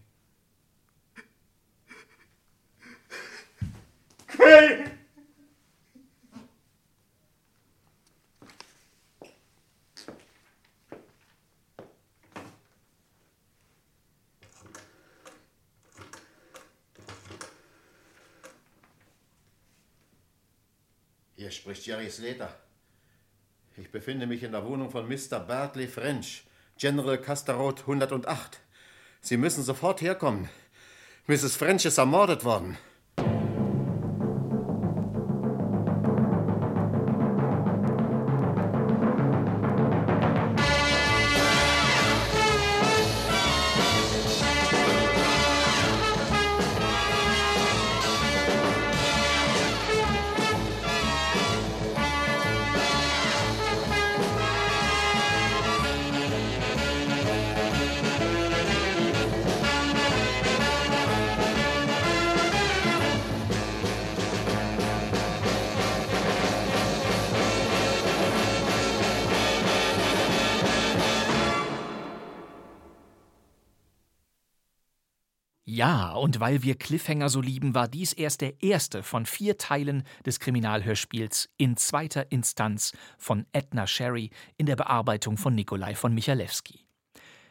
Kay! 4.28 4.86
Hier 21.36 21.52
spricht 21.52 21.86
Jerry 21.86 22.10
Slater. 22.10 22.58
Ich 23.94 24.00
befinde 24.00 24.26
mich 24.26 24.42
in 24.42 24.54
der 24.54 24.66
Wohnung 24.66 24.90
von 24.90 25.08
Mr. 25.08 25.40
Bartley 25.40 25.88
French, 25.88 26.46
General 26.80 27.16
Casterot 27.16 27.82
108. 27.82 28.60
Sie 29.22 29.38
müssen 29.38 29.62
sofort 29.62 30.02
herkommen. 30.02 30.50
Mrs. 31.28 31.56
French 31.56 31.86
ist 31.86 32.00
ermordet 32.00 32.44
worden. 32.44 32.76
Ja, 75.84 76.14
und 76.14 76.40
weil 76.40 76.64
wir 76.64 76.76
Cliffhanger 76.76 77.28
so 77.28 77.42
lieben, 77.42 77.76
war 77.76 77.90
dies 77.90 78.14
erst 78.14 78.40
der 78.40 78.64
erste 78.64 79.04
von 79.04 79.26
vier 79.26 79.58
Teilen 79.58 80.04
des 80.26 80.40
Kriminalhörspiels 80.40 81.50
in 81.58 81.76
zweiter 81.76 82.32
Instanz 82.32 82.94
von 83.18 83.46
Edna 83.52 83.86
Sherry 83.86 84.30
in 84.56 84.66
der 84.66 84.78
Bearbeitung 84.78 85.36
von 85.36 85.54
Nikolai 85.56 85.94
von 85.94 86.14
Michalewski. 86.14 86.86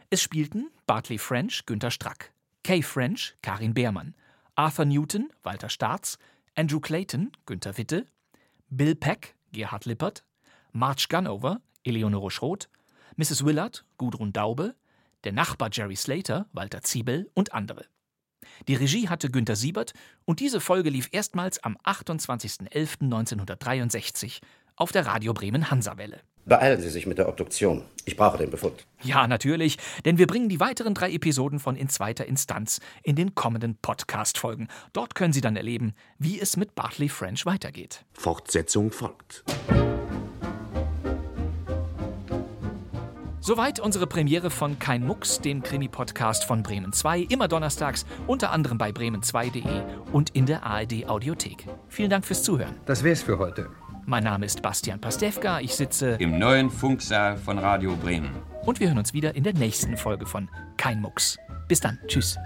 Es 0.08 0.22
spielten 0.22 0.70
Bartley 0.86 1.18
French, 1.18 1.66
Günter 1.66 1.90
Strack, 1.90 2.32
Kay 2.64 2.80
French, 2.80 3.36
Karin 3.42 3.74
Beermann, 3.74 4.14
Arthur 4.54 4.86
Newton, 4.86 5.30
Walter 5.42 5.68
Staats, 5.68 6.18
Andrew 6.54 6.80
Clayton, 6.80 7.32
Günter 7.44 7.76
Witte, 7.76 8.06
Bill 8.70 8.94
Peck, 8.94 9.34
Gerhard 9.52 9.84
Lippert, 9.84 10.24
Marge 10.72 11.04
Gunover, 11.10 11.60
Eleonore 11.84 12.30
Schroth, 12.30 12.70
Mrs. 13.16 13.44
Willard, 13.44 13.84
Gudrun 13.98 14.32
Daube, 14.32 14.74
der 15.24 15.32
Nachbar 15.32 15.68
Jerry 15.70 15.96
Slater, 15.96 16.46
Walter 16.54 16.80
Ziebel 16.80 17.30
und 17.34 17.52
andere. 17.52 17.91
Die 18.68 18.74
Regie 18.74 19.08
hatte 19.08 19.30
Günter 19.30 19.56
Siebert 19.56 19.94
und 20.24 20.40
diese 20.40 20.60
Folge 20.60 20.90
lief 20.90 21.08
erstmals 21.12 21.64
am 21.64 21.78
28.11.1963 21.84 24.40
auf 24.76 24.92
der 24.92 25.06
Radio 25.06 25.32
Bremen 25.34 25.70
Hansawelle. 25.70 26.20
Beeilen 26.44 26.80
Sie 26.80 26.90
sich 26.90 27.06
mit 27.06 27.18
der 27.18 27.28
Obduktion. 27.28 27.84
Ich 28.04 28.16
brauche 28.16 28.36
den 28.36 28.50
Befund. 28.50 28.84
Ja, 29.02 29.28
natürlich, 29.28 29.78
denn 30.04 30.18
wir 30.18 30.26
bringen 30.26 30.48
die 30.48 30.58
weiteren 30.58 30.92
drei 30.92 31.12
Episoden 31.12 31.60
von 31.60 31.76
In 31.76 31.88
zweiter 31.88 32.26
Instanz 32.26 32.80
in 33.04 33.14
den 33.14 33.36
kommenden 33.36 33.76
Podcast-Folgen. 33.76 34.66
Dort 34.92 35.14
können 35.14 35.32
Sie 35.32 35.40
dann 35.40 35.54
erleben, 35.54 35.94
wie 36.18 36.40
es 36.40 36.56
mit 36.56 36.74
Bartley 36.74 37.08
French 37.08 37.46
weitergeht. 37.46 38.04
Fortsetzung 38.12 38.90
folgt. 38.90 39.44
Soweit 43.44 43.80
unsere 43.80 44.06
Premiere 44.06 44.50
von 44.50 44.78
Kein 44.78 45.04
Mucks, 45.04 45.40
dem 45.40 45.64
Krimi-Podcast 45.64 46.44
von 46.44 46.62
Bremen 46.62 46.92
2, 46.92 47.22
immer 47.22 47.48
donnerstags, 47.48 48.06
unter 48.28 48.52
anderem 48.52 48.78
bei 48.78 48.90
bremen2.de 48.90 49.82
und 50.12 50.30
in 50.30 50.46
der 50.46 50.62
ARD 50.62 51.08
Audiothek. 51.08 51.66
Vielen 51.88 52.08
Dank 52.08 52.24
fürs 52.24 52.44
Zuhören. 52.44 52.76
Das 52.86 53.02
wär's 53.02 53.20
für 53.20 53.38
heute. 53.38 53.68
Mein 54.06 54.22
Name 54.22 54.46
ist 54.46 54.62
Bastian 54.62 55.00
Pastewka, 55.00 55.58
ich 55.58 55.74
sitze 55.74 56.10
im 56.20 56.38
neuen 56.38 56.70
Funksaal 56.70 57.36
von 57.36 57.58
Radio 57.58 57.96
Bremen. 57.96 58.30
Und 58.64 58.78
wir 58.78 58.86
hören 58.86 58.98
uns 58.98 59.12
wieder 59.12 59.34
in 59.34 59.42
der 59.42 59.54
nächsten 59.54 59.96
Folge 59.96 60.24
von 60.24 60.48
Kein 60.76 61.00
Mucks. 61.00 61.36
Bis 61.66 61.80
dann, 61.80 61.98
tschüss. 62.06 62.38